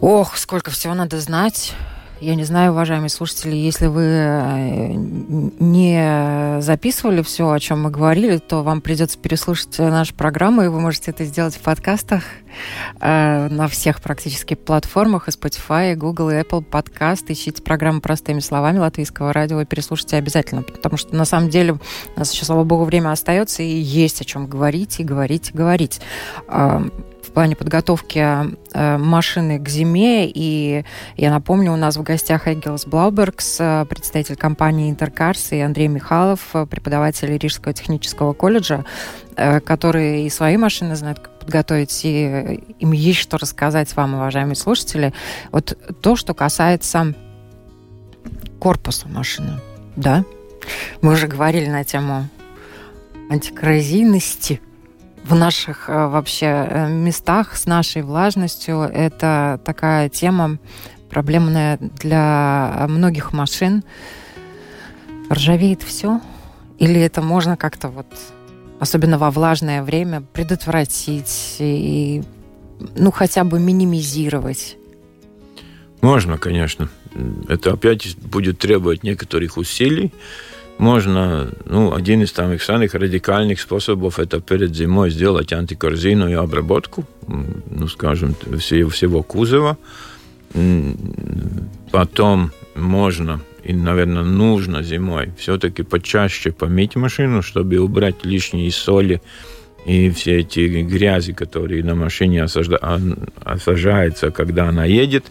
Ох, 0.00 0.36
сколько 0.36 0.70
всего 0.70 0.94
надо 0.94 1.20
знать. 1.20 1.74
Я 2.20 2.34
не 2.34 2.44
знаю, 2.44 2.72
уважаемые 2.72 3.08
слушатели, 3.08 3.56
если 3.56 3.86
вы 3.86 4.02
э, 4.02 4.92
не 4.92 6.60
записывали 6.60 7.22
все, 7.22 7.50
о 7.50 7.58
чем 7.58 7.84
мы 7.84 7.90
говорили, 7.90 8.36
то 8.36 8.62
вам 8.62 8.82
придется 8.82 9.18
переслушать 9.18 9.78
нашу 9.78 10.14
программу, 10.14 10.62
и 10.62 10.68
вы 10.68 10.80
можете 10.80 11.12
это 11.12 11.24
сделать 11.24 11.54
в 11.54 11.60
подкастах 11.60 12.22
э, 13.00 13.48
на 13.48 13.68
всех 13.68 14.02
практически 14.02 14.52
платформах, 14.52 15.28
и 15.28 15.30
Spotify, 15.30 15.92
и 15.92 15.96
Google, 15.96 16.28
и 16.28 16.34
Apple 16.34 16.62
подкаст. 16.62 17.30
Ищите 17.30 17.62
программу 17.62 18.02
простыми 18.02 18.40
словами 18.40 18.76
латвийского 18.76 19.32
радио 19.32 19.62
и 19.62 19.64
переслушайте 19.64 20.18
обязательно, 20.18 20.62
потому 20.62 20.98
что 20.98 21.16
на 21.16 21.24
самом 21.24 21.48
деле 21.48 21.78
у 22.16 22.18
нас 22.18 22.30
еще, 22.34 22.44
слава 22.44 22.64
богу, 22.64 22.84
время 22.84 23.12
остается, 23.12 23.62
и 23.62 23.78
есть 23.78 24.20
о 24.20 24.26
чем 24.26 24.46
говорить, 24.46 25.00
и 25.00 25.04
говорить, 25.04 25.52
и 25.54 25.56
говорить 25.56 26.02
в 27.22 27.32
плане 27.32 27.56
подготовки 27.56 28.18
э, 28.18 28.96
машины 28.98 29.58
к 29.58 29.68
зиме. 29.68 30.28
И 30.28 30.84
я 31.16 31.30
напомню, 31.30 31.72
у 31.72 31.76
нас 31.76 31.96
в 31.96 32.02
гостях 32.02 32.48
Эггелс 32.48 32.86
Блаубергс, 32.86 33.56
э, 33.60 33.86
представитель 33.88 34.36
компании 34.36 34.90
Интеркарс, 34.90 35.52
и 35.52 35.60
Андрей 35.60 35.88
Михайлов, 35.88 36.40
э, 36.54 36.66
преподаватель 36.66 37.36
Рижского 37.36 37.74
технического 37.74 38.32
колледжа, 38.32 38.84
которые 39.64 40.26
и 40.26 40.30
свои 40.30 40.56
машины 40.56 40.96
знают, 40.96 41.20
как 41.20 41.38
подготовить, 41.38 42.04
и 42.04 42.62
им 42.78 42.92
есть 42.92 43.20
что 43.20 43.38
рассказать 43.38 43.94
вам, 43.96 44.14
уважаемые 44.14 44.56
слушатели. 44.56 45.14
Вот 45.50 45.78
то, 46.02 46.16
что 46.16 46.34
касается 46.34 47.14
корпуса 48.58 49.08
машины, 49.08 49.60
да, 49.96 50.24
мы 51.00 51.12
уже 51.12 51.26
говорили 51.26 51.68
на 51.68 51.84
тему 51.84 52.28
антикоррозийности– 53.30 54.60
в 55.24 55.34
наших 55.34 55.88
э, 55.88 56.06
вообще 56.06 56.46
э, 56.46 56.88
местах 56.88 57.56
с 57.56 57.66
нашей 57.66 58.02
влажностью. 58.02 58.80
Это 58.80 59.60
такая 59.64 60.08
тема 60.08 60.58
проблемная 61.10 61.78
для 61.78 62.86
многих 62.88 63.32
машин. 63.32 63.84
Ржавеет 65.30 65.82
все? 65.82 66.20
Или 66.78 67.00
это 67.00 67.20
можно 67.20 67.56
как-то 67.56 67.88
вот, 67.88 68.06
особенно 68.78 69.18
во 69.18 69.30
влажное 69.30 69.82
время, 69.82 70.22
предотвратить 70.32 71.56
и, 71.58 72.22
ну, 72.96 73.10
хотя 73.10 73.44
бы 73.44 73.60
минимизировать? 73.60 74.76
Можно, 76.00 76.38
конечно. 76.38 76.88
Это 77.48 77.72
опять 77.72 78.16
будет 78.16 78.58
требовать 78.58 79.02
некоторых 79.02 79.58
усилий 79.58 80.12
можно, 80.80 81.50
ну, 81.66 81.94
один 81.94 82.22
из 82.22 82.32
самых 82.32 82.62
самых 82.62 82.94
радикальных 82.94 83.60
способов 83.60 84.18
это 84.18 84.40
перед 84.40 84.74
зимой 84.74 85.10
сделать 85.10 85.52
антикорзийную 85.52 86.40
обработку, 86.40 87.04
ну, 87.26 87.86
скажем, 87.86 88.34
всего, 88.58 88.88
всего 88.88 89.22
кузова. 89.22 89.76
Потом 91.90 92.50
можно 92.74 93.42
и, 93.62 93.74
наверное, 93.74 94.22
нужно 94.22 94.82
зимой 94.82 95.32
все-таки 95.36 95.82
почаще 95.82 96.50
помыть 96.50 96.96
машину, 96.96 97.42
чтобы 97.42 97.76
убрать 97.76 98.24
лишние 98.24 98.70
соли 98.70 99.20
и 99.84 100.08
все 100.08 100.38
эти 100.38 100.82
грязи, 100.82 101.34
которые 101.34 101.84
на 101.84 101.94
машине 101.94 102.42
осажаются, 102.42 104.30
когда 104.30 104.68
она 104.68 104.86
едет. 104.86 105.26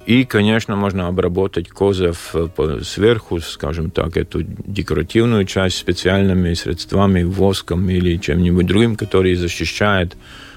Э, 0.00 0.10
и, 0.10 0.24
конечно, 0.24 0.76
можно 0.76 1.08
обработать 1.08 1.68
козов 1.68 2.34
э, 2.34 2.80
сверху, 2.82 3.40
скажем 3.40 3.90
так, 3.90 4.16
эту 4.16 4.42
декоративную 4.42 5.44
часть 5.44 5.76
специальными 5.76 6.54
средствами, 6.54 7.22
воском 7.22 7.88
или 7.90 8.16
чем-нибудь 8.16 8.66
другим, 8.66 8.96
который 8.96 9.34
защищает 9.34 10.16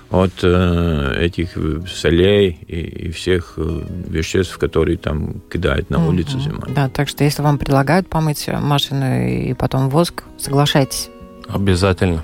от 0.10 0.44
э, 0.44 1.18
этих 1.20 1.58
солей 1.88 2.60
и, 2.68 3.08
и 3.08 3.12
всех 3.12 3.54
э, 3.58 3.82
веществ, 4.10 4.58
которые 4.60 4.98
там 4.98 5.42
кидают 5.52 5.90
на 5.90 6.08
улицу 6.08 6.38
mm-hmm. 6.38 6.42
зимой. 6.42 6.74
Да, 6.76 6.88
так 6.90 7.10
что 7.10 7.24
если 7.24 7.42
вам 7.42 7.58
предлагают 7.58 8.08
помыть 8.08 8.48
машину 8.48 9.26
и 9.26 9.54
потом 9.54 9.90
воск, 9.90 10.24
соглашайтесь. 10.38 11.10
Обязательно. 11.48 12.24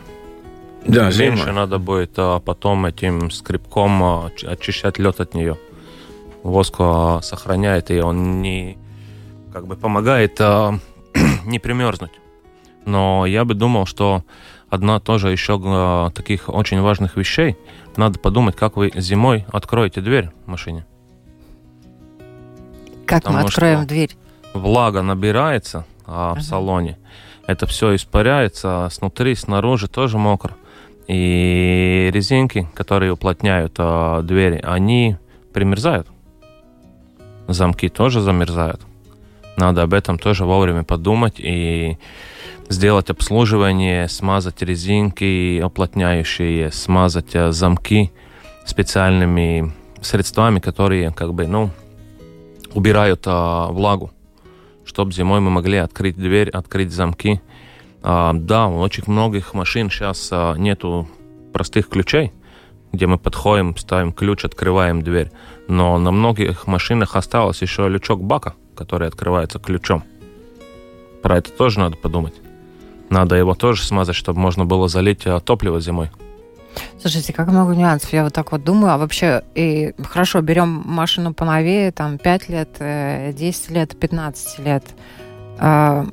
Да, 0.86 1.06
Меньше 1.06 1.44
зима. 1.44 1.52
надо 1.52 1.78
будет 1.78 2.12
а 2.18 2.40
потом 2.40 2.86
этим 2.86 3.32
скребком 3.32 4.04
а, 4.04 4.32
очищать 4.46 4.98
лед 4.98 5.20
от 5.20 5.34
нее 5.34 5.58
воск 6.44 6.78
сохраняет, 7.22 7.92
и 7.92 8.00
он 8.00 8.42
не 8.42 8.78
как 9.52 9.68
бы 9.68 9.76
помогает 9.76 10.40
э, 10.40 10.72
не 11.46 11.60
примерзнуть. 11.60 12.12
Но 12.86 13.26
я 13.26 13.46
бы 13.46 13.54
думал, 13.54 13.86
что 13.86 14.24
одна 14.70 15.00
тоже 15.00 15.32
еще 15.32 15.60
э, 15.64 16.12
таких 16.14 16.50
очень 16.50 16.82
важных 16.82 17.18
вещей, 17.18 17.58
надо 17.96 18.20
подумать, 18.20 18.56
как 18.56 18.78
вы 18.78 18.92
зимой 18.96 19.46
откроете 19.52 20.02
дверь 20.02 20.30
в 20.46 20.50
машине. 20.50 20.86
Как 23.06 23.24
Потому 23.24 23.40
мы 23.40 23.48
откроем 23.48 23.88
дверь? 23.88 24.16
Влага 24.54 25.02
набирается 25.02 25.86
а, 26.06 26.32
ага. 26.32 26.40
в 26.40 26.44
салоне, 26.44 26.98
это 27.48 27.66
все 27.66 27.96
испаряется, 27.96 28.88
снутри, 28.92 29.36
снаружи 29.36 29.88
тоже 29.88 30.18
мокро. 30.18 30.56
И 31.08 32.12
резинки, 32.14 32.70
которые 32.76 33.12
уплотняют 33.12 33.74
а, 33.80 34.22
двери, 34.22 34.60
они 34.64 35.18
примерзают 35.54 36.08
замки 37.54 37.90
тоже 37.90 38.22
замерзают. 38.22 38.82
Надо 39.58 39.84
об 39.84 39.94
этом 39.94 40.18
тоже 40.18 40.46
вовремя 40.46 40.84
подумать 40.84 41.36
и 41.40 41.98
сделать 42.70 43.10
обслуживание, 43.10 44.08
смазать 44.08 44.62
резинки 44.62 45.62
уплотняющие, 45.62 46.72
смазать 46.72 47.34
э, 47.36 47.52
замки 47.52 48.12
специальными 48.66 49.74
средствами, 50.02 50.60
которые 50.60 51.12
как 51.12 51.34
бы, 51.34 51.48
ну, 51.48 51.72
убирают 52.74 53.24
а, 53.26 53.68
влагу, 53.68 54.12
чтобы 54.86 55.12
зимой 55.12 55.40
мы 55.40 55.50
могли 55.50 55.78
открыть 55.78 56.16
дверь, 56.16 56.50
открыть 56.50 56.92
замки. 56.92 57.42
А, 58.02 58.34
да, 58.34 58.68
у 58.68 58.80
очень 58.80 59.04
многих 59.08 59.54
машин 59.54 59.90
сейчас 59.90 60.30
а, 60.32 60.56
нету 60.56 61.08
простых 61.52 61.90
ключей, 61.90 62.32
где 62.92 63.08
мы 63.08 63.18
подходим, 63.18 63.76
ставим 63.78 64.12
ключ, 64.12 64.46
открываем 64.46 65.02
дверь. 65.02 65.32
Но 65.68 65.98
на 65.98 66.12
многих 66.12 66.68
машинах 66.68 67.16
осталось 67.16 67.62
еще 67.62 67.88
лючок 67.88 68.24
бака, 68.24 68.56
который 68.76 69.08
открывается 69.08 69.60
ключом. 69.60 70.04
Про 71.22 71.38
это 71.38 71.52
тоже 71.52 71.80
надо 71.80 71.98
подумать. 71.98 72.34
Надо 73.10 73.36
его 73.36 73.56
тоже 73.56 73.84
смазать, 73.84 74.16
чтобы 74.16 74.40
можно 74.40 74.66
было 74.66 74.88
залить 74.88 75.26
э, 75.26 75.40
топливо 75.40 75.80
зимой. 75.80 76.10
Слушайте, 77.00 77.34
как 77.34 77.48
много 77.48 77.74
нюансов. 77.76 78.12
Я 78.14 78.24
вот 78.24 78.34
так 78.34 78.52
вот 78.52 78.64
думаю. 78.64 78.94
А 78.94 78.98
вообще, 78.98 79.44
и 79.56 79.94
хорошо, 80.04 80.42
берем 80.42 80.84
машину 80.86 81.34
поновее, 81.34 81.92
там 81.92 82.18
5 82.18 82.50
лет, 82.50 82.70
10 82.80 82.80
э, 82.80 83.74
лет, 83.74 84.00
15 84.00 84.60
лет. 84.60 84.84
А, 85.58 86.06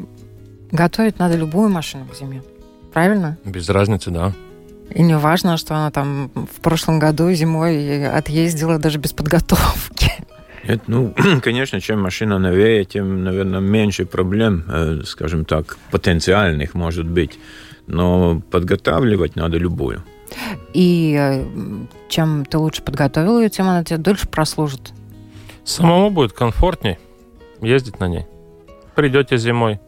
готовить 0.73 1.19
надо 1.19 1.37
любую 1.37 1.69
машину 1.69 2.07
к 2.07 2.15
зиме. 2.17 2.43
Правильно? 2.93 3.37
Без 3.45 3.69
разницы, 3.69 4.11
да. 4.11 4.33
И 4.91 5.03
не 5.03 5.17
важно, 5.17 5.57
что 5.57 5.75
она 5.75 5.91
там 5.91 6.31
в 6.35 6.61
прошлом 6.61 6.99
году 6.99 7.33
зимой 7.33 8.07
отъездила 8.09 8.79
даже 8.79 8.99
без 8.99 9.13
подготовки. 9.13 10.13
Это, 10.67 10.83
ну, 10.87 11.15
конечно, 11.43 11.81
чем 11.81 12.01
машина 12.03 12.39
новее, 12.39 12.85
тем, 12.85 13.25
наверное, 13.25 13.61
меньше 13.61 14.05
проблем, 14.05 14.65
э, 14.69 15.03
скажем 15.05 15.45
так, 15.45 15.79
потенциальных 15.91 16.75
может 16.75 17.07
быть. 17.07 17.39
Но 17.87 18.41
подготавливать 18.51 19.37
надо 19.37 19.59
любую. 19.59 20.03
И 20.75 21.17
э, 21.19 21.45
чем 22.09 22.45
ты 22.45 22.59
лучше 22.59 22.83
подготовил 22.83 23.41
ее, 23.41 23.49
тем 23.49 23.69
она 23.69 23.85
тебе 23.85 23.99
дольше 23.99 24.29
прослужит. 24.29 24.93
Самому 25.65 26.11
будет 26.11 26.33
комфортней 26.33 26.99
ездить 27.61 28.01
на 28.01 28.09
ней. 28.09 28.27
Придете 28.95 29.37
зимой, 29.37 29.81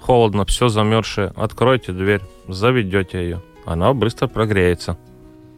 холодно, 0.00 0.44
все 0.44 0.68
замерзшее, 0.68 1.32
откройте 1.36 1.92
дверь, 1.92 2.22
заведете 2.48 3.18
ее. 3.22 3.42
Она 3.68 3.92
быстро 3.92 4.28
прогреется. 4.28 4.96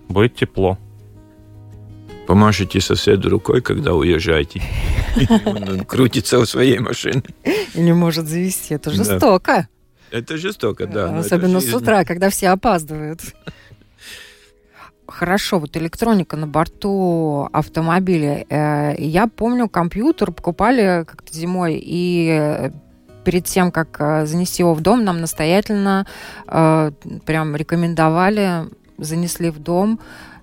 Будет 0.09 0.35
тепло. 0.35 0.77
Помашите 2.27 2.81
соседу 2.81 3.29
рукой, 3.29 3.61
когда 3.61 3.95
уезжаете. 3.95 4.63
Он 5.47 5.85
крутится 5.85 6.41
у 6.41 6.45
своей 6.45 6.81
машины. 6.81 7.23
И 7.73 7.81
не 7.81 7.93
может 7.93 8.27
завести. 8.27 8.75
Это 8.75 8.91
жестоко. 8.91 9.69
Это 10.11 10.39
жестоко, 10.39 10.89
да. 10.89 11.19
Особенно 11.21 11.61
с 11.61 11.73
утра, 11.73 12.05
когда 12.05 12.31
все 12.31 12.49
опаздывают. 12.49 13.21
Хорошо, 15.07 15.61
вот 15.61 15.77
электроника 15.77 16.37
на 16.37 16.49
борту 16.49 17.49
автомобиля. 17.53 18.45
Э, 18.49 18.95
я 18.99 19.29
помню, 19.29 19.69
компьютер 19.69 20.33
покупали 20.33 21.05
как-то 21.05 21.33
зимой, 21.33 21.81
и 21.81 22.71
перед 23.25 23.45
тем, 23.45 23.71
как 23.71 23.97
э, 24.01 24.27
занести 24.27 24.63
его 24.63 24.75
в 24.75 24.81
дом, 24.81 25.05
нам 25.05 25.21
настоятельно 25.21 26.07
э, 26.47 26.91
прям 27.25 27.57
рекомендовали, 27.57 28.65
занесли 28.99 29.51
в 29.51 29.59
дом, 29.59 30.01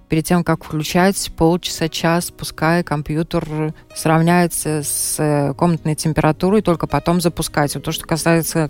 перед 0.09 0.25
тем, 0.25 0.43
как 0.43 0.63
включать, 0.63 1.31
полчаса-час, 1.35 2.31
пускай 2.31 2.83
компьютер 2.83 3.73
сравняется 3.93 4.81
с 4.83 5.53
комнатной 5.57 5.95
температурой, 5.95 6.61
только 6.61 6.87
потом 6.87 7.19
запускать. 7.19 7.75
Вот 7.75 7.83
то, 7.83 7.91
что 7.91 8.05
касается 8.05 8.69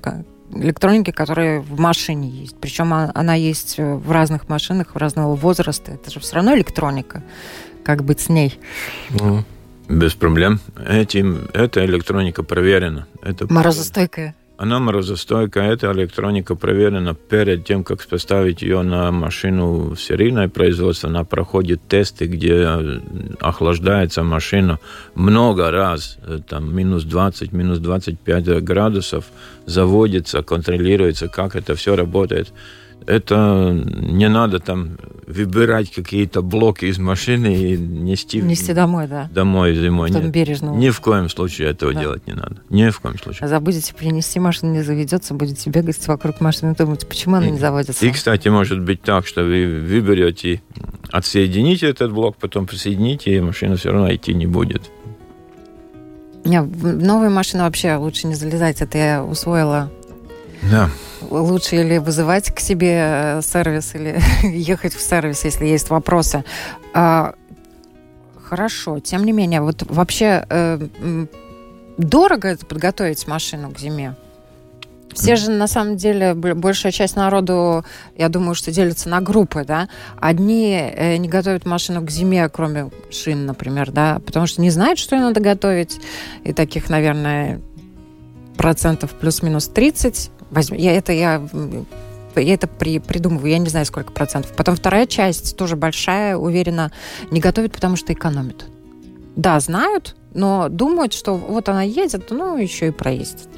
электроники, 0.53 1.11
которая 1.11 1.59
в 1.59 1.79
машине 1.79 2.29
есть. 2.29 2.57
Причем 2.59 2.93
она 2.93 3.33
есть 3.35 3.77
в 3.77 4.11
разных 4.11 4.49
машинах, 4.49 4.95
в 4.95 4.97
разного 4.97 5.35
возраста. 5.35 5.91
Это 5.91 6.09
же 6.09 6.19
все 6.19 6.35
равно 6.35 6.55
электроника. 6.55 7.23
Как 7.83 8.03
быть 8.03 8.21
с 8.21 8.29
ней? 8.29 8.59
Mm. 9.09 9.43
Без 9.89 10.13
проблем. 10.13 10.59
Этим, 10.85 11.47
эта 11.53 11.85
электроника 11.85 12.43
проверена. 12.43 13.07
Это 13.21 13.51
Морозостойкая. 13.51 14.35
Она 14.57 14.79
морозостойкая. 14.79 15.71
Эта 15.71 15.91
электроника 15.91 16.55
проверена 16.55 17.13
перед 17.13 17.63
тем, 17.63 17.83
как 17.83 18.03
поставить 18.07 18.63
ее 18.63 18.81
на 18.81 19.11
машину 19.11 19.93
в 19.93 19.97
серийное 19.97 20.49
производство. 20.49 21.09
Она 21.09 21.23
проходит 21.23 21.79
тесты, 21.87 22.25
где 22.25 22.67
охлаждается 23.39 24.23
машина 24.23 24.79
много 25.13 25.69
раз. 25.69 26.17
Там 26.49 26.75
минус 26.75 27.03
20, 27.03 27.53
минус 27.53 27.77
25 27.77 28.63
градусов. 28.63 29.25
Заводится, 29.67 30.41
контролируется, 30.41 31.27
как 31.27 31.55
это 31.55 31.75
все 31.75 31.95
работает 31.95 32.51
это 33.05 33.71
не 33.73 34.27
надо 34.29 34.59
там 34.59 34.97
выбирать 35.27 35.91
какие-то 35.91 36.41
блоки 36.41 36.85
из 36.85 36.97
машины 36.97 37.53
и 37.53 37.77
нести, 37.77 38.41
нести 38.41 38.73
домой, 38.73 39.07
да. 39.07 39.29
Домой 39.33 39.75
зимой. 39.75 40.09
Нет. 40.09 40.31
бережно. 40.31 40.69
Ни 40.69 40.89
в 40.89 41.01
коем 41.01 41.27
случае 41.29 41.69
этого 41.69 41.93
да. 41.93 41.99
делать 41.99 42.27
не 42.27 42.33
надо. 42.33 42.61
Ни 42.69 42.89
в 42.89 42.99
коем 43.01 43.19
случае. 43.19 43.45
А 43.45 43.47
забудете 43.49 43.93
принести, 43.93 44.39
машину 44.39 44.71
не 44.71 44.83
заведется, 44.83 45.33
будете 45.33 45.69
бегать 45.69 46.05
вокруг 46.07 46.39
машины 46.39 46.75
думать, 46.75 47.07
почему 47.07 47.35
она 47.35 47.47
и, 47.47 47.51
не 47.51 47.59
заводится. 47.59 48.05
И, 48.05 48.11
кстати, 48.11 48.47
может 48.47 48.81
быть 48.81 49.01
так, 49.01 49.27
что 49.27 49.43
вы 49.43 49.65
выберете, 49.85 50.61
отсоедините 51.11 51.89
этот 51.89 52.13
блок, 52.13 52.37
потом 52.37 52.65
присоедините, 52.65 53.35
и 53.35 53.41
машина 53.41 53.75
все 53.75 53.91
равно 53.91 54.13
идти 54.13 54.33
не 54.33 54.47
будет. 54.47 54.89
Не, 56.45 56.61
в 56.61 57.03
новые 57.03 57.29
машины 57.29 57.63
вообще 57.63 57.95
лучше 57.95 58.27
не 58.27 58.35
залезать, 58.35 58.81
это 58.81 58.97
я 58.97 59.23
усвоила. 59.23 59.91
Да 60.63 60.89
лучше 61.21 61.77
или 61.77 61.97
вызывать 61.97 62.53
к 62.53 62.59
себе 62.59 62.99
э, 62.99 63.41
сервис, 63.41 63.95
или 63.95 64.19
ехать 64.43 64.93
в 64.93 65.01
сервис, 65.01 65.43
если 65.45 65.65
есть 65.65 65.89
вопросы. 65.89 66.43
А, 66.93 67.33
хорошо, 68.43 68.99
тем 68.99 69.25
не 69.25 69.31
менее, 69.31 69.61
вот 69.61 69.83
вообще 69.87 70.45
э, 70.49 70.79
дорого 71.97 72.47
это 72.47 72.65
подготовить 72.65 73.27
машину 73.27 73.71
к 73.71 73.79
зиме? 73.79 74.15
Все 75.13 75.35
же, 75.35 75.49
на 75.49 75.67
самом 75.67 75.97
деле, 75.97 76.35
большая 76.35 76.91
часть 76.91 77.15
народу, 77.15 77.83
я 78.15 78.29
думаю, 78.29 78.53
что 78.53 78.71
делится 78.71 79.09
на 79.09 79.19
группы, 79.19 79.63
да. 79.65 79.89
Одни 80.17 80.77
э, 80.77 81.17
не 81.17 81.27
готовят 81.27 81.65
машину 81.65 82.05
к 82.05 82.11
зиме, 82.11 82.47
кроме 82.49 82.91
шин, 83.09 83.47
например, 83.47 83.91
да, 83.91 84.21
потому 84.23 84.45
что 84.45 84.61
не 84.61 84.69
знают, 84.69 84.99
что 84.99 85.15
надо 85.15 85.39
готовить. 85.39 85.99
И 86.43 86.53
таких, 86.53 86.89
наверное, 86.89 87.61
процентов 88.57 89.11
плюс-минус 89.13 89.67
30 89.69 90.31
Возьми, 90.51 90.79
я 90.79 90.93
это 90.93 91.11
я 91.11 91.41
я 92.35 92.53
это 92.53 92.67
при, 92.67 92.99
придумываю, 92.99 93.49
я 93.49 93.57
не 93.57 93.69
знаю, 93.69 93.85
сколько 93.85 94.11
процентов. 94.11 94.55
Потом 94.55 94.75
вторая 94.75 95.07
часть, 95.07 95.57
тоже 95.57 95.75
большая, 95.75 96.37
уверена, 96.37 96.91
не 97.31 97.39
готовит, 97.39 97.71
потому 97.71 97.95
что 97.95 98.13
экономит. 98.13 98.65
Да, 99.35 99.59
знают, 99.59 100.15
но 100.33 100.69
думают, 100.69 101.13
что 101.13 101.35
вот 101.35 101.69
она 101.69 101.83
едет, 101.83 102.29
ну, 102.29 102.57
еще 102.57 102.87
и 102.87 102.91
проездит. 102.91 103.49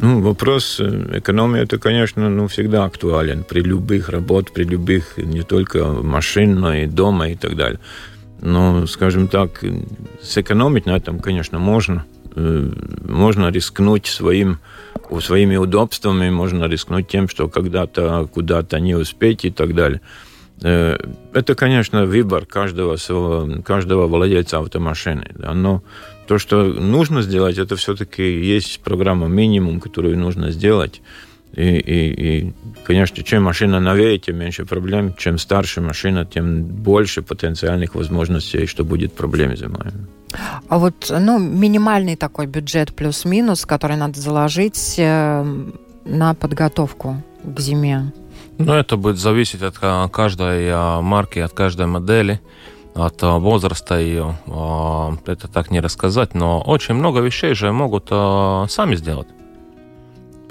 Ну, 0.00 0.20
вопрос 0.20 0.80
э, 0.80 1.18
экономии, 1.18 1.60
это, 1.60 1.78
конечно, 1.78 2.28
ну, 2.28 2.48
всегда 2.48 2.84
актуален 2.84 3.44
при 3.44 3.60
любых 3.60 4.08
работ, 4.08 4.52
при 4.52 4.64
любых, 4.64 5.16
не 5.16 5.42
только 5.42 5.84
машин, 5.86 6.58
но 6.58 6.74
и 6.74 6.86
дома 6.86 7.28
и 7.28 7.36
так 7.36 7.56
далее. 7.56 7.78
Но, 8.40 8.86
скажем 8.86 9.28
так, 9.28 9.64
сэкономить 10.20 10.86
на 10.86 10.96
этом, 10.96 11.20
конечно, 11.20 11.60
можно. 11.60 12.04
Э, 12.34 12.70
можно 13.04 13.50
рискнуть 13.50 14.06
своим 14.06 14.58
своими 15.20 15.56
удобствами 15.56 16.30
можно 16.30 16.64
рискнуть 16.64 17.08
тем, 17.08 17.28
что 17.28 17.48
когда-то 17.48 18.28
куда-то 18.32 18.80
не 18.80 18.94
успеть 18.94 19.44
и 19.44 19.50
так 19.50 19.74
далее. 19.74 20.00
Э, 20.62 20.96
это, 21.34 21.54
конечно, 21.54 22.06
выбор 22.06 22.46
каждого, 22.46 22.96
каждого 23.62 24.06
владельца 24.06 24.58
автомашины. 24.58 25.30
Да, 25.34 25.52
но 25.54 25.82
то, 26.26 26.38
что 26.38 26.64
нужно 26.64 27.22
сделать, 27.22 27.58
это 27.58 27.76
все-таки 27.76 28.22
есть 28.22 28.80
программа 28.80 29.28
минимум, 29.28 29.80
которую 29.80 30.18
нужно 30.18 30.50
сделать. 30.50 31.02
И, 31.54 31.62
и, 31.62 32.38
и, 32.46 32.52
конечно, 32.84 33.22
чем 33.22 33.42
машина 33.42 33.80
новее, 33.80 34.18
тем 34.18 34.38
меньше 34.38 34.64
проблем. 34.64 35.14
Чем 35.18 35.36
старше 35.36 35.82
машина, 35.82 36.24
тем 36.24 36.64
больше 36.64 37.20
потенциальных 37.20 37.94
возможностей, 37.94 38.66
что 38.66 38.84
будет 38.84 39.12
проблем 39.12 39.54
зимой. 39.56 39.92
А 40.68 40.78
вот 40.78 41.10
ну, 41.10 41.38
минимальный 41.38 42.16
такой 42.16 42.46
бюджет 42.46 42.94
плюс-минус, 42.94 43.66
который 43.66 43.96
надо 43.96 44.20
заложить 44.20 44.94
э, 44.98 45.44
на 46.04 46.34
подготовку 46.34 47.16
к 47.44 47.60
зиме? 47.60 48.12
Ну, 48.58 48.72
это 48.72 48.96
будет 48.96 49.18
зависеть 49.18 49.62
от 49.62 49.76
э, 49.80 50.08
каждой 50.10 50.66
э, 50.66 51.00
марки, 51.00 51.38
от 51.38 51.52
каждой 51.52 51.86
модели, 51.86 52.40
от 52.94 53.22
возраста 53.22 53.98
ее. 53.98 54.38
Это 55.24 55.48
так 55.48 55.70
не 55.70 55.80
рассказать, 55.80 56.34
но 56.34 56.60
очень 56.60 56.94
много 56.94 57.20
вещей 57.20 57.54
же 57.54 57.72
могут 57.72 58.08
сами 58.08 58.96
сделать 58.96 59.28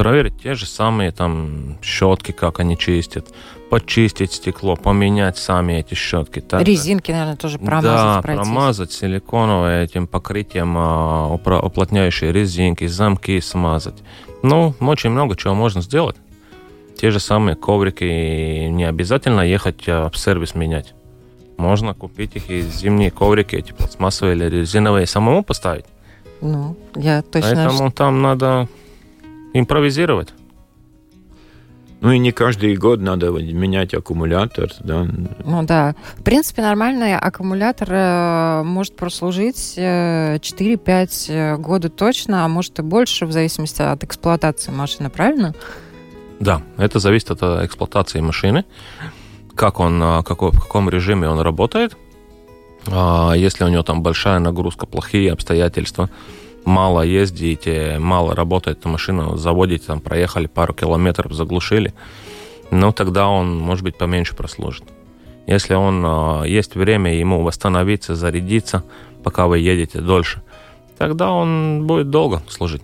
проверить 0.04 0.42
те 0.42 0.56
же 0.56 0.66
самые 0.66 1.12
там 1.12 1.78
щетки, 1.84 2.32
как 2.32 2.60
они 2.60 2.76
чистят, 2.78 3.28
почистить 3.70 4.34
стекло, 4.34 4.76
поменять 4.76 5.38
сами 5.38 5.74
эти 5.74 5.94
щетки. 5.94 6.40
Так 6.40 6.64
Резинки, 6.64 7.12
наверное, 7.12 7.36
тоже 7.36 7.60
промазать. 7.60 7.92
Да, 7.92 8.22
пройтись. 8.22 8.46
промазать 8.48 8.92
силиконовым 8.92 9.70
этим 9.70 10.08
покрытием 10.08 10.76
а, 10.76 11.28
уплотняющие 11.28 12.32
резинки, 12.32 12.88
замки 12.88 13.40
смазать. 13.42 14.02
Ну, 14.42 14.74
очень 14.80 15.12
много 15.12 15.36
чего 15.36 15.54
можно 15.54 15.82
сделать. 15.84 16.16
Те 17.00 17.12
же 17.12 17.20
самые 17.20 17.56
коврики, 17.56 18.68
не 18.70 18.86
обязательно 18.86 19.42
ехать 19.42 19.84
а, 19.88 20.10
в 20.10 20.18
сервис 20.18 20.56
менять. 20.56 20.96
Можно 21.58 21.94
купить 21.94 22.36
их 22.36 22.50
и 22.50 22.62
зимние 22.62 23.12
коврики, 23.12 23.56
эти 23.56 23.72
пластмассовые 23.72 24.36
или 24.36 24.46
резиновые, 24.50 25.06
самому 25.06 25.44
поставить. 25.44 25.86
Ну, 26.42 26.76
я 26.96 27.22
точно... 27.22 27.54
Поэтому 27.54 27.92
там 27.92 28.24
надо 28.24 28.68
импровизировать. 29.54 30.34
Ну 32.02 32.12
и 32.12 32.18
не 32.18 32.32
каждый 32.32 32.76
год 32.78 33.00
надо 33.00 33.30
менять 33.30 33.94
аккумулятор, 33.94 34.72
да. 34.80 35.06
Ну 35.46 35.64
да. 35.64 35.96
В 36.18 36.24
принципе, 36.24 36.64
нормальный 36.64 37.16
аккумулятор 37.16 37.88
э, 37.92 38.64
может 38.64 38.96
прослужить 38.96 39.76
э, 39.78 40.38
4-5 40.38 41.26
э, 41.28 41.58
года 41.58 41.90
точно, 41.90 42.44
а 42.44 42.48
может 42.48 42.80
и 42.80 42.82
больше, 42.82 43.28
в 43.28 43.32
зависимости 43.32 43.84
от 43.84 44.04
эксплуатации 44.04 44.72
машины, 44.72 45.12
правильно? 45.12 45.54
Да, 46.40 46.64
это 46.78 46.98
зависит 46.98 47.30
от 47.30 47.44
э, 47.44 47.66
эксплуатации 47.68 48.20
машины. 48.20 48.66
как 49.54 49.80
он, 49.80 50.24
какой, 50.24 50.50
в 50.50 50.60
каком 50.60 50.90
режиме 50.90 51.30
он 51.30 51.40
работает. 51.40 51.96
Если 52.88 53.64
у 53.64 53.68
него 53.68 53.84
там 53.84 54.02
большая 54.02 54.40
нагрузка, 54.40 54.88
плохие 54.88 55.32
обстоятельства, 55.32 56.10
мало 56.66 57.02
ездите, 57.02 57.98
мало 58.00 58.36
работает 58.36 58.80
эта 58.80 58.90
машина, 58.90 59.38
заводите, 59.38 59.86
там 59.88 60.00
проехали 60.00 60.48
пару 60.48 60.74
километров, 60.74 61.34
заглушили, 61.34 61.94
ну 62.72 62.92
тогда 62.92 63.28
он, 63.28 63.58
может 63.58 63.84
быть, 63.84 63.98
поменьше 63.98 64.36
прослужит. 64.36 64.84
Если 65.48 65.74
он 65.74 66.46
есть 66.46 66.76
время 66.76 67.18
ему 67.18 67.42
восстановиться, 67.44 68.16
зарядиться, 68.16 68.84
пока 69.24 69.48
вы 69.48 69.60
едете 69.60 70.00
дольше, 70.00 70.42
тогда 70.98 71.32
он 71.32 71.88
будет 71.88 72.10
долго 72.10 72.42
служить. 72.48 72.84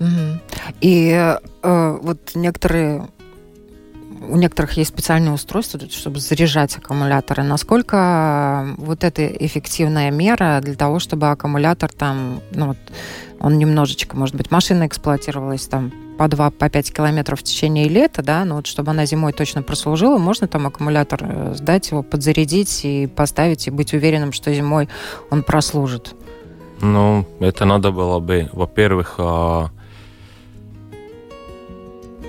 Угу. 0.00 0.40
И 0.80 1.36
э, 1.62 1.98
вот 2.02 2.18
некоторые 2.34 3.08
у 4.20 4.36
некоторых 4.36 4.72
есть 4.72 4.90
специальные 4.90 5.32
устройства, 5.32 5.80
чтобы 5.90 6.20
заряжать 6.20 6.76
аккумуляторы. 6.76 7.42
Насколько 7.42 8.74
вот 8.78 9.04
это 9.04 9.26
эффективная 9.26 10.10
мера 10.10 10.60
для 10.62 10.74
того, 10.74 10.98
чтобы 10.98 11.30
аккумулятор 11.30 11.92
там, 11.92 12.40
ну 12.52 12.68
вот, 12.68 12.78
он 13.40 13.58
немножечко, 13.58 14.16
может 14.16 14.34
быть, 14.34 14.50
машина 14.50 14.86
эксплуатировалась 14.86 15.66
там 15.66 15.92
по 16.18 16.26
2, 16.26 16.50
по 16.50 16.68
5 16.68 16.92
километров 16.92 17.40
в 17.40 17.42
течение 17.44 17.88
лета, 17.88 18.22
да, 18.22 18.44
но 18.44 18.56
вот 18.56 18.66
чтобы 18.66 18.90
она 18.90 19.06
зимой 19.06 19.32
точно 19.32 19.62
прослужила, 19.62 20.18
можно 20.18 20.48
там 20.48 20.66
аккумулятор 20.66 21.20
э, 21.22 21.54
сдать 21.54 21.90
его, 21.90 22.02
подзарядить 22.02 22.84
и 22.84 23.06
поставить, 23.06 23.68
и 23.68 23.70
быть 23.70 23.94
уверенным, 23.94 24.32
что 24.32 24.52
зимой 24.52 24.88
он 25.30 25.44
прослужит. 25.44 26.14
Ну, 26.80 27.26
это 27.40 27.64
надо 27.64 27.92
было 27.92 28.18
бы, 28.18 28.48
во-первых, 28.52 29.14
а, 29.18 29.70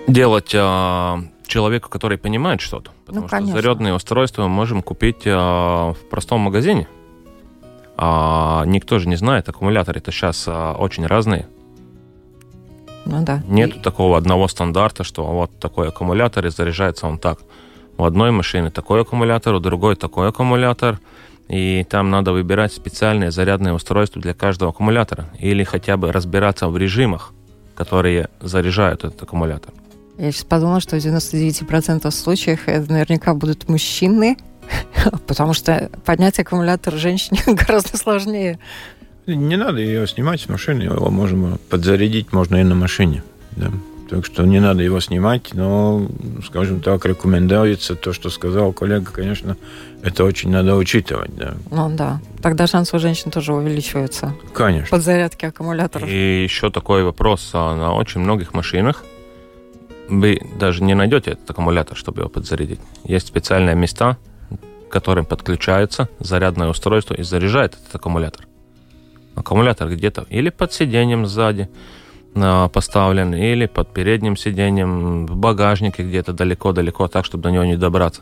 делать 0.08 0.52
а, 0.56 1.24
человеку, 1.50 1.90
который 1.90 2.18
понимает 2.18 2.62
что-то. 2.62 2.92
Потому 3.06 3.24
ну, 3.24 3.28
что 3.28 3.46
зарядные 3.46 3.94
устройства 3.94 4.44
мы 4.44 4.50
можем 4.50 4.82
купить 4.82 5.26
в 5.26 5.98
простом 6.10 6.42
магазине. 6.42 6.88
А 7.98 8.64
никто 8.66 9.00
же 9.00 9.10
не 9.10 9.18
знает, 9.18 9.50
аккумуляторы 9.50 10.00
это 10.00 10.12
сейчас 10.12 10.48
очень 10.48 11.06
разные. 11.06 11.48
Ну 13.06 13.24
да. 13.24 13.44
Нет 13.48 13.76
и... 13.76 13.80
такого 13.80 14.18
одного 14.18 14.48
стандарта, 14.48 15.04
что 15.04 15.26
вот 15.26 15.60
такой 15.60 15.90
аккумулятор 15.90 16.46
и 16.46 16.50
заряжается 16.50 17.08
он 17.08 17.18
так. 17.18 17.40
У 17.98 18.06
одной 18.06 18.32
машины 18.32 18.72
такой 18.72 19.02
аккумулятор, 19.02 19.56
у 19.56 19.60
другой 19.60 19.96
такой 19.96 20.30
аккумулятор. 20.30 21.00
И 21.50 21.84
там 21.90 22.12
надо 22.12 22.32
выбирать 22.32 22.72
специальные 22.72 23.32
зарядные 23.32 23.74
устройства 23.74 24.22
для 24.22 24.34
каждого 24.36 24.70
аккумулятора. 24.72 25.26
Или 25.40 25.64
хотя 25.64 25.98
бы 25.98 26.12
разбираться 26.12 26.68
в 26.70 26.78
режимах, 26.78 27.34
которые 27.76 28.30
заряжают 28.40 29.04
этот 29.04 29.24
аккумулятор. 29.24 29.74
Я 30.20 30.34
сейчас 30.34 30.44
подумала, 30.44 30.82
что 30.82 31.00
в 31.00 31.00
99% 31.00 32.12
случаев 32.12 32.68
это 32.68 32.92
наверняка 32.92 33.34
будут 33.34 33.70
мужчины, 33.70 34.38
потому 35.28 35.54
что 35.54 35.90
поднять 36.04 36.38
аккумулятор 36.40 36.96
женщине 36.96 37.40
гораздо 37.48 37.98
сложнее. 37.98 38.60
Не 39.28 39.56
надо 39.56 39.78
ее 39.78 40.06
снимать 40.08 40.42
с 40.42 40.50
машины, 40.50 40.84
его 40.84 41.10
можно 41.10 41.58
подзарядить, 41.70 42.34
можно 42.34 42.58
и 42.58 42.64
на 42.64 42.76
машине. 42.76 43.24
Да. 43.52 43.72
Так 44.10 44.26
что 44.26 44.44
не 44.44 44.60
надо 44.60 44.82
его 44.84 45.00
снимать, 45.00 45.54
но, 45.54 46.06
скажем 46.46 46.82
так, 46.82 47.06
рекомендуется 47.06 47.96
то, 47.96 48.12
что 48.12 48.30
сказал 48.30 48.74
коллега, 48.74 49.12
конечно, 49.12 49.56
это 50.04 50.26
очень 50.26 50.50
надо 50.50 50.76
учитывать. 50.76 51.34
Да. 51.38 51.54
Ну 51.72 51.96
да, 51.96 52.20
тогда 52.42 52.68
шанс 52.68 52.94
у 52.94 53.00
женщин 53.00 53.32
тоже 53.32 53.54
увеличивается. 53.54 54.34
Конечно. 54.52 54.90
Подзарядки 54.90 55.46
аккумуляторов. 55.46 56.10
И 56.10 56.44
еще 56.44 56.72
такой 56.72 57.04
вопрос. 57.04 57.52
А 57.54 57.74
на 57.76 57.94
очень 57.94 58.20
многих 58.20 58.54
машинах 58.54 59.06
вы 60.10 60.42
даже 60.60 60.84
не 60.84 60.96
найдете 60.96 61.32
этот 61.32 61.50
аккумулятор, 61.50 61.96
чтобы 61.96 62.22
его 62.22 62.30
подзарядить. 62.30 62.80
Есть 63.04 63.28
специальные 63.28 63.76
места, 63.76 64.18
к 64.90 64.92
которым 64.92 65.26
подключается 65.26 66.10
зарядное 66.20 66.68
устройство 66.68 67.14
и 67.14 67.24
заряжает 67.24 67.76
этот 67.76 67.96
аккумулятор 67.96 68.50
аккумулятор 69.40 69.90
где-то 69.90 70.26
или 70.30 70.50
под 70.50 70.74
сиденьем 70.74 71.26
сзади 71.26 71.70
а, 72.36 72.68
поставлен, 72.70 73.34
или 73.34 73.66
под 73.66 73.94
передним 73.94 74.38
сиденьем, 74.38 75.26
в 75.26 75.36
багажнике 75.36 76.04
где-то 76.04 76.34
далеко-далеко, 76.34 77.08
так, 77.08 77.26
чтобы 77.26 77.44
до 77.44 77.52
него 77.52 77.64
не 77.64 77.78
добраться. 77.78 78.22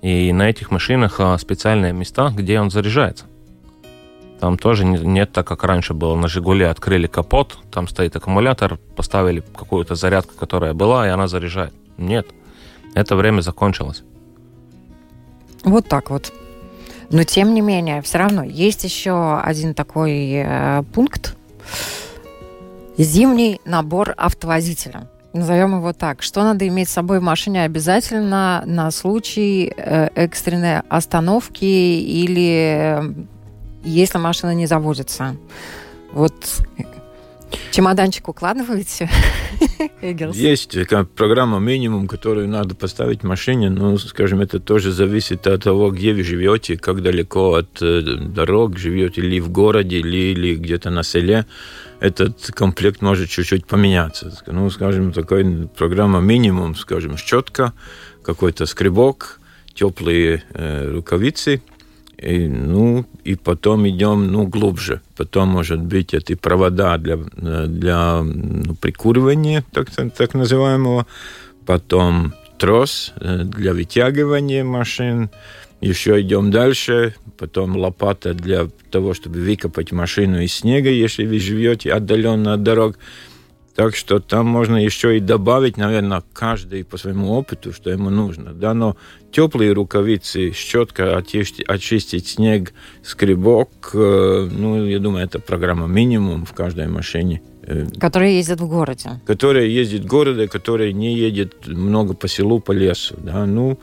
И 0.00 0.32
на 0.32 0.48
этих 0.48 0.70
машинах 0.70 1.20
а, 1.20 1.36
специальные 1.38 1.92
места, 1.92 2.30
где 2.34 2.60
он 2.60 2.70
заряжается. 2.70 3.26
Там 4.42 4.58
тоже 4.58 4.84
нет, 4.84 5.30
так 5.30 5.46
как 5.46 5.62
раньше 5.62 5.94
было 5.94 6.16
на 6.16 6.26
«Жигуле», 6.26 6.66
открыли 6.66 7.06
капот, 7.06 7.56
там 7.70 7.86
стоит 7.86 8.16
аккумулятор, 8.16 8.76
поставили 8.96 9.44
какую-то 9.56 9.94
зарядку, 9.94 10.34
которая 10.34 10.74
была, 10.74 11.06
и 11.06 11.10
она 11.10 11.28
заряжает. 11.28 11.72
Нет, 11.96 12.26
это 12.92 13.14
время 13.14 13.40
закончилось. 13.40 14.02
Вот 15.62 15.86
так 15.86 16.10
вот. 16.10 16.32
Но 17.10 17.22
тем 17.22 17.54
не 17.54 17.60
менее, 17.60 18.02
все 18.02 18.18
равно 18.18 18.42
есть 18.42 18.82
еще 18.82 19.38
один 19.38 19.74
такой 19.74 20.32
э, 20.44 20.82
пункт. 20.92 21.36
Зимний 22.98 23.60
набор 23.64 24.12
автовозителя. 24.16 25.08
Назовем 25.32 25.76
его 25.76 25.92
так. 25.92 26.20
Что 26.20 26.42
надо 26.42 26.66
иметь 26.66 26.88
с 26.88 26.92
собой 26.92 27.20
в 27.20 27.22
машине 27.22 27.62
обязательно 27.62 28.64
на 28.66 28.90
случай 28.90 29.72
э, 29.76 30.08
экстренной 30.16 30.80
остановки 30.88 31.64
или 31.64 32.98
э, 32.98 33.24
если 33.84 34.18
машина 34.18 34.54
не 34.54 34.66
заводится. 34.66 35.36
Вот 36.12 36.34
Чемоданчик 37.70 38.28
укладываете? 38.28 39.10
Есть 40.32 40.76
программа 41.16 41.58
минимум, 41.58 42.06
которую 42.06 42.48
надо 42.48 42.74
поставить 42.74 43.22
в 43.22 43.26
машине. 43.26 43.70
Ну, 43.70 43.96
скажем, 43.98 44.40
это 44.40 44.60
тоже 44.60 44.92
зависит 44.92 45.46
от 45.46 45.64
того, 45.64 45.90
где 45.90 46.12
вы 46.12 46.22
живете, 46.22 46.76
как 46.76 47.02
далеко 47.02 47.54
от 47.54 47.80
э, 47.80 48.02
дорог 48.02 48.78
живете, 48.78 49.20
или 49.20 49.40
в 49.40 49.50
городе, 49.50 49.98
или, 49.98 50.32
или 50.32 50.54
где-то 50.54 50.90
на 50.90 51.02
селе. 51.02 51.46
Этот 52.00 52.50
комплект 52.54 53.00
может 53.00 53.30
чуть-чуть 53.30 53.66
поменяться. 53.66 54.32
Ну, 54.46 54.68
скажем, 54.70 55.12
такая 55.12 55.68
программа 55.76 56.20
минимум, 56.20 56.74
скажем, 56.74 57.16
щетка, 57.16 57.72
какой-то 58.22 58.66
скребок, 58.66 59.40
теплые 59.74 60.42
э, 60.54 60.90
рукавицы– 60.90 61.62
и, 62.22 62.46
ну, 62.46 63.04
и 63.24 63.34
потом 63.34 63.88
идем 63.88 64.30
ну, 64.30 64.46
глубже. 64.46 65.00
Потом, 65.16 65.48
может 65.48 65.80
быть, 65.80 66.14
это 66.14 66.36
провода 66.36 66.96
для, 66.98 67.16
для 67.16 68.22
ну, 68.22 68.74
прикуривания, 68.76 69.64
так, 69.72 69.88
так 69.90 70.34
называемого. 70.34 71.06
Потом 71.66 72.32
трос 72.58 73.12
э, 73.20 73.42
для 73.44 73.72
вытягивания 73.72 74.64
машин. 74.64 75.30
Еще 75.80 76.20
идем 76.20 76.52
дальше. 76.52 77.14
Потом 77.38 77.76
лопата 77.76 78.34
для 78.34 78.68
того, 78.90 79.14
чтобы 79.14 79.40
выкопать 79.40 79.90
машину 79.90 80.40
из 80.40 80.54
снега, 80.54 80.90
если 80.90 81.26
вы 81.26 81.40
живете 81.40 81.92
отдаленно 81.92 82.54
от 82.54 82.62
дорог. 82.62 82.98
Так 83.74 83.96
что 83.96 84.20
там 84.20 84.46
можно 84.46 84.76
еще 84.76 85.16
и 85.16 85.20
добавить, 85.20 85.78
наверное, 85.78 86.22
каждый 86.32 86.84
по 86.84 86.98
своему 86.98 87.32
опыту, 87.32 87.72
что 87.72 87.90
ему 87.90 88.10
нужно. 88.10 88.52
Да, 88.52 88.74
но 88.74 88.96
теплые 89.30 89.72
рукавицы, 89.72 90.52
щетка, 90.52 91.16
очистить, 91.16 91.66
очистить 91.66 92.28
снег, 92.28 92.74
скребок, 93.02 93.90
э, 93.94 94.48
ну, 94.50 94.84
я 94.84 94.98
думаю, 94.98 95.24
это 95.24 95.38
программа 95.38 95.86
минимум 95.86 96.44
в 96.44 96.52
каждой 96.52 96.86
машине. 96.88 97.40
Э, 97.62 97.86
которая 97.98 98.30
ездит 98.30 98.60
в 98.60 98.68
городе. 98.68 99.20
Которая 99.26 99.64
ездит 99.64 100.02
в 100.02 100.06
городе, 100.06 100.48
которая 100.48 100.92
не 100.92 101.14
едет 101.14 101.66
много 101.66 102.12
по 102.12 102.28
селу, 102.28 102.60
по 102.60 102.72
лесу. 102.72 103.14
Да, 103.18 103.46
ну, 103.46 103.78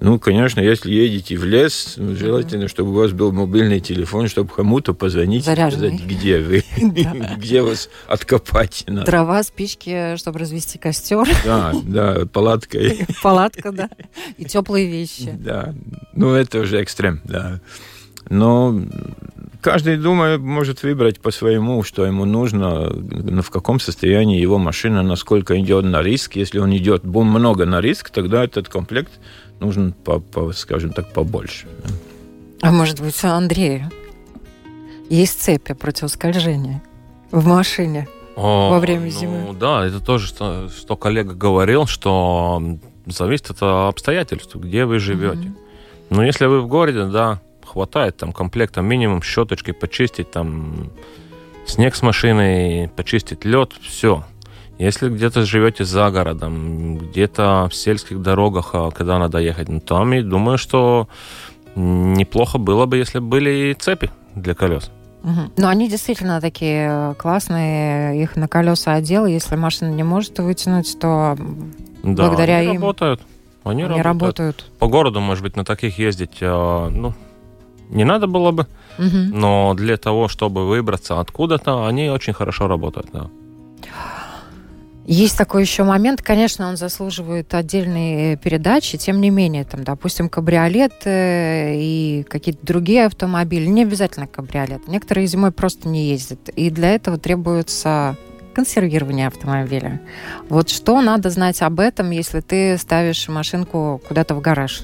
ну, 0.00 0.18
конечно, 0.18 0.60
если 0.60 0.90
едете 0.90 1.36
в 1.36 1.44
лес, 1.44 1.96
желательно, 1.96 2.68
чтобы 2.68 2.90
у 2.90 2.94
вас 2.94 3.12
был 3.12 3.32
мобильный 3.32 3.80
телефон, 3.80 4.28
чтобы 4.28 4.50
кому-то 4.50 4.94
позвонить 4.94 5.44
Заряженный. 5.44 5.98
сказать, 5.98 6.06
где 6.06 6.38
вы, 6.38 6.64
где 7.36 7.60
вас 7.60 7.90
откопать. 8.08 8.84
Дрова, 8.86 9.42
спички, 9.42 10.16
чтобы 10.16 10.38
развести 10.38 10.78
костер. 10.78 11.28
Да, 11.44 11.72
да, 11.82 12.26
палатка. 12.26 12.78
Палатка, 13.22 13.72
да. 13.72 13.90
И 14.38 14.44
теплые 14.44 14.86
вещи. 14.86 15.32
Да, 15.38 15.74
ну 16.14 16.32
это 16.32 16.60
уже 16.60 16.80
экстрем, 16.80 17.20
да. 17.24 17.60
Но 18.28 18.80
каждый, 19.60 19.96
думаю, 19.96 20.40
может 20.40 20.82
выбрать 20.82 21.20
по 21.20 21.30
своему, 21.30 21.82
что 21.82 22.06
ему 22.06 22.24
нужно, 22.24 22.90
в 22.90 23.50
каком 23.50 23.80
состоянии 23.80 24.40
его 24.40 24.58
машина, 24.58 25.02
насколько 25.02 25.60
идет 25.60 25.84
на 25.84 26.02
риск. 26.02 26.36
Если 26.36 26.58
он 26.58 26.74
идет 26.76 27.04
много 27.04 27.66
на 27.66 27.80
риск, 27.80 28.10
тогда 28.10 28.44
этот 28.44 28.68
комплект 28.68 29.12
нужен, 29.60 29.92
по, 29.92 30.18
по, 30.18 30.52
скажем 30.52 30.92
так, 30.92 31.12
побольше. 31.12 31.66
А 32.62 32.70
может 32.72 33.00
быть, 33.00 33.22
у 33.24 33.28
Андрея 33.28 33.90
есть 35.08 35.40
цепи 35.40 35.74
противоскольжения 35.74 36.82
в 37.30 37.46
машине 37.46 38.08
О, 38.36 38.70
во 38.70 38.80
время 38.80 39.08
зимы? 39.08 39.44
Ну, 39.46 39.52
да, 39.54 39.86
это 39.86 40.00
тоже, 40.00 40.26
что, 40.26 40.68
что 40.68 40.96
коллега 40.96 41.34
говорил, 41.34 41.86
что 41.86 42.62
зависит 43.06 43.50
от 43.50 43.62
обстоятельств, 43.62 44.54
где 44.54 44.84
вы 44.84 44.98
живете. 44.98 45.48
Mm-hmm. 45.48 45.56
Ну, 46.10 46.22
если 46.22 46.46
вы 46.46 46.60
в 46.60 46.66
городе, 46.66 47.04
да, 47.06 47.40
хватает 47.64 48.16
там 48.16 48.32
комплекта 48.32 48.82
минимум 48.82 49.22
щеточки 49.22 49.72
почистить, 49.72 50.30
там 50.30 50.90
снег 51.66 51.94
с 51.94 52.02
машиной, 52.02 52.90
почистить 52.96 53.44
лед, 53.44 53.72
все. 53.80 54.24
Если 54.80 55.10
где-то 55.10 55.44
живете 55.44 55.84
за 55.84 56.10
городом, 56.10 56.96
где-то 56.96 57.68
в 57.70 57.74
сельских 57.74 58.22
дорогах, 58.22 58.70
а, 58.72 58.90
когда 58.90 59.18
надо 59.18 59.36
ехать, 59.36 59.68
ну, 59.68 59.78
там, 59.78 60.14
и 60.14 60.22
думаю, 60.22 60.56
что 60.56 61.06
неплохо 61.74 62.56
было 62.56 62.86
бы, 62.86 62.96
если 62.96 63.18
были 63.18 63.76
цепи 63.78 64.10
для 64.34 64.54
колес. 64.54 64.90
Угу. 65.22 65.52
Но 65.58 65.68
они 65.68 65.86
действительно 65.86 66.40
такие 66.40 66.88
э, 66.90 67.14
классные, 67.18 68.22
их 68.22 68.36
на 68.36 68.48
колеса 68.48 68.94
одел. 68.94 69.26
Если 69.26 69.54
машина 69.54 69.90
не 69.90 70.02
может 70.02 70.38
вытянуть, 70.38 70.98
то 70.98 71.36
да, 72.02 72.28
благодаря 72.28 72.56
они 72.56 72.68
им... 72.68 72.74
работают. 72.76 73.20
Они, 73.64 73.82
они 73.82 74.00
работают. 74.00 74.38
работают. 74.38 74.72
По 74.78 74.86
городу, 74.86 75.20
может 75.20 75.42
быть, 75.42 75.56
на 75.56 75.64
таких 75.66 75.98
ездить, 75.98 76.38
э, 76.40 76.88
ну, 76.90 77.12
не 77.90 78.04
надо 78.04 78.28
было 78.28 78.50
бы, 78.50 78.66
угу. 78.96 79.18
но 79.30 79.74
для 79.74 79.98
того, 79.98 80.28
чтобы 80.28 80.66
выбраться 80.66 81.20
откуда-то, 81.20 81.86
они 81.86 82.08
очень 82.08 82.32
хорошо 82.32 82.66
работают, 82.66 83.08
да. 83.12 83.28
Есть 85.06 85.36
такой 85.36 85.62
еще 85.62 85.82
момент, 85.82 86.22
конечно, 86.22 86.68
он 86.68 86.76
заслуживает 86.76 87.52
отдельной 87.54 88.36
передачи, 88.36 88.96
тем 88.96 89.20
не 89.20 89.30
менее, 89.30 89.64
там, 89.64 89.82
допустим, 89.82 90.28
кабриолет 90.28 90.92
и 91.04 92.24
какие-то 92.28 92.64
другие 92.64 93.06
автомобили, 93.06 93.66
не 93.66 93.82
обязательно 93.82 94.28
кабриолет, 94.28 94.86
некоторые 94.86 95.26
зимой 95.26 95.50
просто 95.50 95.88
не 95.88 96.10
ездят, 96.10 96.48
и 96.50 96.70
для 96.70 96.94
этого 96.94 97.18
требуется 97.18 98.16
консервирование 98.54 99.26
автомобиля. 99.26 100.00
Вот 100.48 100.68
что 100.68 101.00
надо 101.00 101.30
знать 101.30 101.60
об 101.62 101.80
этом, 101.80 102.10
если 102.10 102.40
ты 102.40 102.76
ставишь 102.78 103.28
машинку 103.28 104.00
куда-то 104.06 104.34
в 104.34 104.40
гараж? 104.40 104.82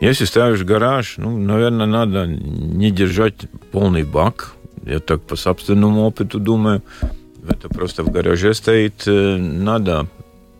Если 0.00 0.24
ставишь 0.24 0.62
гараж, 0.62 1.14
ну, 1.18 1.36
наверное, 1.36 1.86
надо 1.86 2.26
не 2.26 2.90
держать 2.90 3.34
полный 3.72 4.02
бак. 4.02 4.54
Я 4.84 4.98
так 5.00 5.22
по 5.22 5.36
собственному 5.36 6.02
опыту 6.02 6.38
думаю 6.38 6.82
это 7.48 7.68
просто 7.68 8.02
в 8.02 8.10
гараже 8.10 8.54
стоит, 8.54 9.04
э, 9.06 9.36
надо 9.36 10.06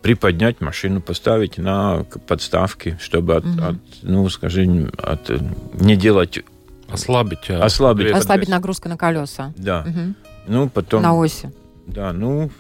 приподнять 0.02 0.60
машину, 0.60 1.00
поставить 1.00 1.56
на 1.56 2.04
подставки, 2.26 2.98
чтобы 3.00 3.36
от, 3.36 3.44
угу. 3.44 3.62
от 3.62 3.76
ну, 4.02 4.28
скажем, 4.28 4.90
от, 4.98 5.30
не 5.80 5.96
делать... 5.96 6.40
Ослабить. 6.88 7.48
Э, 7.48 7.58
ослабить, 7.58 8.12
ослабить 8.12 8.48
нагрузку 8.48 8.88
на 8.88 8.96
колеса. 8.96 9.52
Да. 9.56 9.86
Угу. 9.88 10.14
Ну, 10.48 10.68
потом... 10.68 11.02
На 11.02 11.14
оси. 11.18 11.50
Да, 11.86 12.12
ну, 12.12 12.50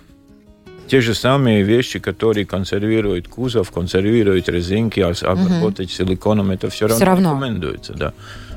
те 0.88 1.00
же 1.00 1.14
самые 1.14 1.62
вещи, 1.62 1.98
которые 1.98 2.46
консервируют 2.46 3.28
кузов, 3.28 3.70
консервируют 3.70 4.48
резинки, 4.48 5.00
а 5.00 5.10
обработать 5.10 5.88
угу. 5.88 5.94
силиконом, 5.94 6.50
это 6.50 6.70
все, 6.70 6.88
все 6.88 7.04
равно, 7.04 7.32
равно 7.32 7.46
рекомендуется, 7.46 7.92
да. 7.92 8.12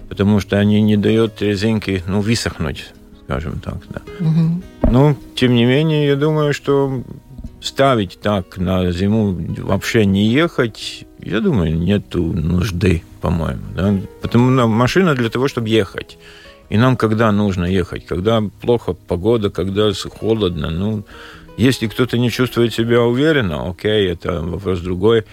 Потому 0.08 0.40
что 0.40 0.58
они 0.58 0.82
не 0.82 0.96
дают 0.96 1.42
резинке, 1.42 2.02
ну, 2.08 2.22
высохнуть 2.22 2.94
скажем 3.28 3.60
так. 3.60 3.78
Да. 3.90 4.02
Угу. 4.20 4.62
Ну, 4.92 5.16
тем 5.36 5.54
не 5.54 5.66
менее, 5.66 6.08
я 6.08 6.16
думаю, 6.16 6.54
что 6.54 7.04
ставить 7.62 8.20
так 8.22 8.58
на 8.58 8.92
зиму 8.92 9.38
вообще 9.58 10.06
не 10.06 10.28
ехать, 10.28 11.06
я 11.20 11.42
думаю, 11.42 11.78
нету 11.78 12.24
нужды, 12.24 13.04
по-моему. 13.22 13.64
Да? 13.76 13.96
Потому 14.22 14.54
что 14.54 14.68
машина 14.68 15.14
для 15.14 15.30
того, 15.30 15.48
чтобы 15.48 15.68
ехать. 15.68 16.18
И 16.70 16.78
нам 16.78 16.96
когда 16.96 17.32
нужно 17.32 17.66
ехать? 17.66 18.06
Когда 18.06 18.42
плохо 18.62 18.94
погода, 18.94 19.50
когда 19.50 19.92
холодно. 20.20 20.70
Ну, 20.70 21.04
если 21.58 21.88
кто-то 21.88 22.18
не 22.18 22.30
чувствует 22.30 22.74
себя 22.74 23.02
уверенно, 23.02 23.70
окей, 23.70 24.10
это 24.10 24.42
вопрос 24.42 24.80
другой. 24.80 25.24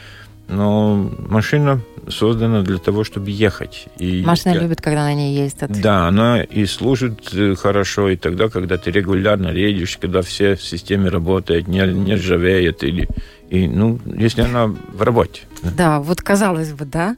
Но 0.49 1.11
машина 1.29 1.81
создана 2.09 2.63
для 2.63 2.79
того, 2.79 3.05
чтобы 3.05 3.31
ехать. 3.31 3.87
И 3.99 4.23
Машина 4.23 4.55
я... 4.55 4.61
любит, 4.61 4.81
когда 4.81 5.05
на 5.05 5.15
ней 5.15 5.37
ездят. 5.37 5.71
Да, 5.81 6.07
она 6.07 6.43
и 6.43 6.67
служит 6.67 7.33
э, 7.33 7.55
хорошо, 7.55 8.11
и 8.11 8.17
тогда, 8.17 8.49
когда 8.49 8.77
ты 8.77 8.91
регулярно 8.91 9.49
едешь, 9.49 9.97
когда 9.97 10.23
все 10.23 10.57
в 10.57 10.63
системе 10.63 11.09
работают, 11.09 11.69
не, 11.69 11.81
не 11.81 12.15
ржавеет, 12.15 12.85
или, 12.85 13.09
и, 13.49 13.69
ну, 13.69 13.99
если 14.05 14.43
она 14.43 14.67
в 14.67 15.03
работе. 15.03 15.43
Да, 15.63 16.01
вот 16.01 16.21
казалось 16.21 16.73
бы, 16.73 16.85
да? 16.85 17.17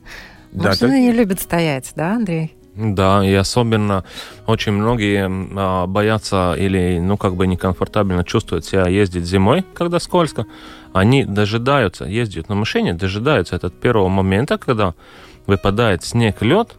Машины 0.53 0.73
да, 0.73 0.77
так... 0.77 0.91
не 0.91 1.13
любят 1.13 1.41
стоять, 1.41 1.93
да, 1.97 2.15
Андрей? 2.15 2.55
Да, 2.77 3.25
и 3.25 3.33
особенно 3.33 4.05
очень 4.47 4.73
многие 4.73 5.27
а, 5.57 5.87
боятся 5.87 6.55
или, 6.59 6.99
ну, 7.01 7.17
как 7.17 7.35
бы 7.35 7.47
некомфортабельно 7.47 8.23
чувствуют 8.23 8.67
себя 8.67 8.87
ездить 8.87 9.25
зимой, 9.25 9.65
когда 9.75 9.99
скользко. 9.99 10.45
Они 10.93 11.25
дожидаются, 11.25 12.05
ездят 12.05 12.51
на 12.51 12.55
машине, 12.55 12.93
дожидаются 12.93 13.57
этот 13.57 13.81
первого 13.81 14.09
момента, 14.09 14.59
когда 14.59 14.95
выпадает 15.47 16.05
снег, 16.05 16.43
лед, 16.43 16.77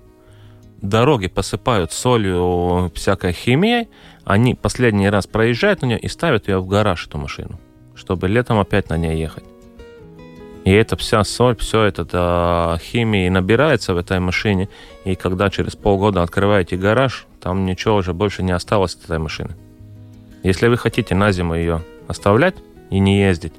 дороги 0.81 1.27
посыпают 1.27 1.91
солью, 1.91 2.91
всякой 2.93 3.33
химией, 3.33 3.89
они 4.23 4.53
последний 4.53 5.09
раз 5.09 5.25
проезжают 5.25 5.81
на 5.81 5.87
нее 5.87 5.99
и 5.99 6.07
ставят 6.07 6.47
ее 6.47 6.59
в 6.59 6.67
гараж, 6.67 7.07
эту 7.07 7.17
машину, 7.17 7.59
чтобы 7.95 8.27
летом 8.27 8.59
опять 8.59 8.89
на 8.89 8.97
ней 8.97 9.17
ехать. 9.17 9.43
И 10.67 10.69
эта 10.69 10.97
вся 10.97 11.23
соль, 11.23 11.55
все 11.55 11.83
это 11.83 12.03
да, 12.03 12.77
химии 12.81 13.29
набирается 13.29 13.93
в 13.93 13.97
этой 13.97 14.19
машине. 14.19 14.67
И 15.05 15.15
когда 15.15 15.49
через 15.49 15.77
полгода 15.77 16.23
открываете 16.23 16.75
гараж, 16.75 17.25
там 17.39 17.65
ничего 17.65 17.95
уже 17.95 18.11
больше 18.11 18.43
не 18.43 18.51
осталось 18.51 18.93
от 18.95 19.05
этой 19.05 19.17
машины. 19.17 19.55
Если 20.43 20.67
вы 20.67 20.75
хотите 20.75 21.15
на 21.15 21.31
зиму 21.31 21.55
ее 21.55 21.83
оставлять 22.09 22.55
и 22.89 22.99
не 22.99 23.17
ездить, 23.17 23.53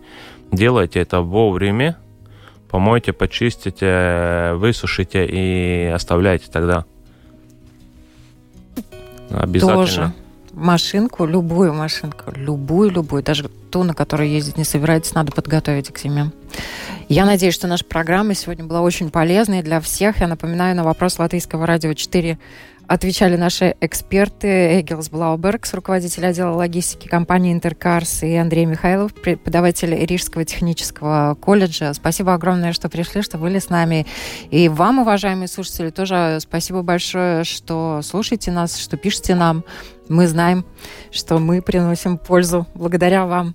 делайте 0.52 1.00
это 1.00 1.22
вовремя, 1.22 1.96
помойте, 2.70 3.14
почистите, 3.14 4.52
высушите 4.56 5.24
и 5.24 5.86
оставляйте 5.86 6.50
тогда. 6.52 6.84
Обязательно. 9.30 9.86
Тоже 9.86 10.12
машинку, 10.58 11.24
любую 11.24 11.72
машинку, 11.72 12.32
любую-любую, 12.34 13.22
даже 13.22 13.48
ту, 13.70 13.84
на 13.84 13.94
которой 13.94 14.28
ездить 14.28 14.56
не 14.56 14.64
собираетесь, 14.64 15.14
надо 15.14 15.32
подготовить 15.32 15.92
к 15.92 15.98
зиме. 15.98 16.30
Я 17.08 17.24
надеюсь, 17.24 17.54
что 17.54 17.66
наша 17.66 17.84
программа 17.84 18.34
сегодня 18.34 18.64
была 18.64 18.82
очень 18.82 19.10
полезной 19.10 19.62
для 19.62 19.80
всех. 19.80 20.20
Я 20.20 20.26
напоминаю, 20.26 20.76
на 20.76 20.84
вопрос 20.84 21.18
Латвийского 21.18 21.66
радио 21.66 21.94
4 21.94 22.38
отвечали 22.88 23.36
наши 23.36 23.76
эксперты 23.80 24.80
Эгилс 24.80 25.10
Блаубергс, 25.10 25.72
руководитель 25.74 26.26
отдела 26.26 26.54
логистики 26.54 27.06
компании 27.06 27.52
Интеркарс, 27.52 28.22
и 28.22 28.34
Андрей 28.34 28.64
Михайлов, 28.64 29.14
преподаватель 29.14 29.94
Рижского 29.94 30.44
технического 30.44 31.36
колледжа. 31.40 31.92
Спасибо 31.92 32.34
огромное, 32.34 32.72
что 32.72 32.88
пришли, 32.88 33.22
что 33.22 33.38
были 33.38 33.58
с 33.58 33.68
нами. 33.68 34.06
И 34.50 34.68
вам, 34.68 35.00
уважаемые 35.00 35.48
слушатели, 35.48 35.90
тоже 35.90 36.38
спасибо 36.40 36.82
большое, 36.82 37.44
что 37.44 38.00
слушаете 38.02 38.50
нас, 38.50 38.76
что 38.78 38.96
пишете 38.96 39.34
нам. 39.34 39.64
Мы 40.08 40.26
знаем, 40.26 40.64
что 41.10 41.38
мы 41.38 41.60
приносим 41.60 42.16
пользу 42.16 42.66
благодаря 42.74 43.26
вам. 43.26 43.54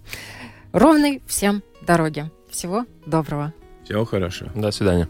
Ровной 0.72 1.24
всем 1.28 1.64
дороги. 1.82 2.30
Всего 2.50 2.86
доброго. 3.08 3.52
Всего 3.84 4.06
хорошего. 4.06 4.52
До 4.54 4.72
свидания. 4.72 5.10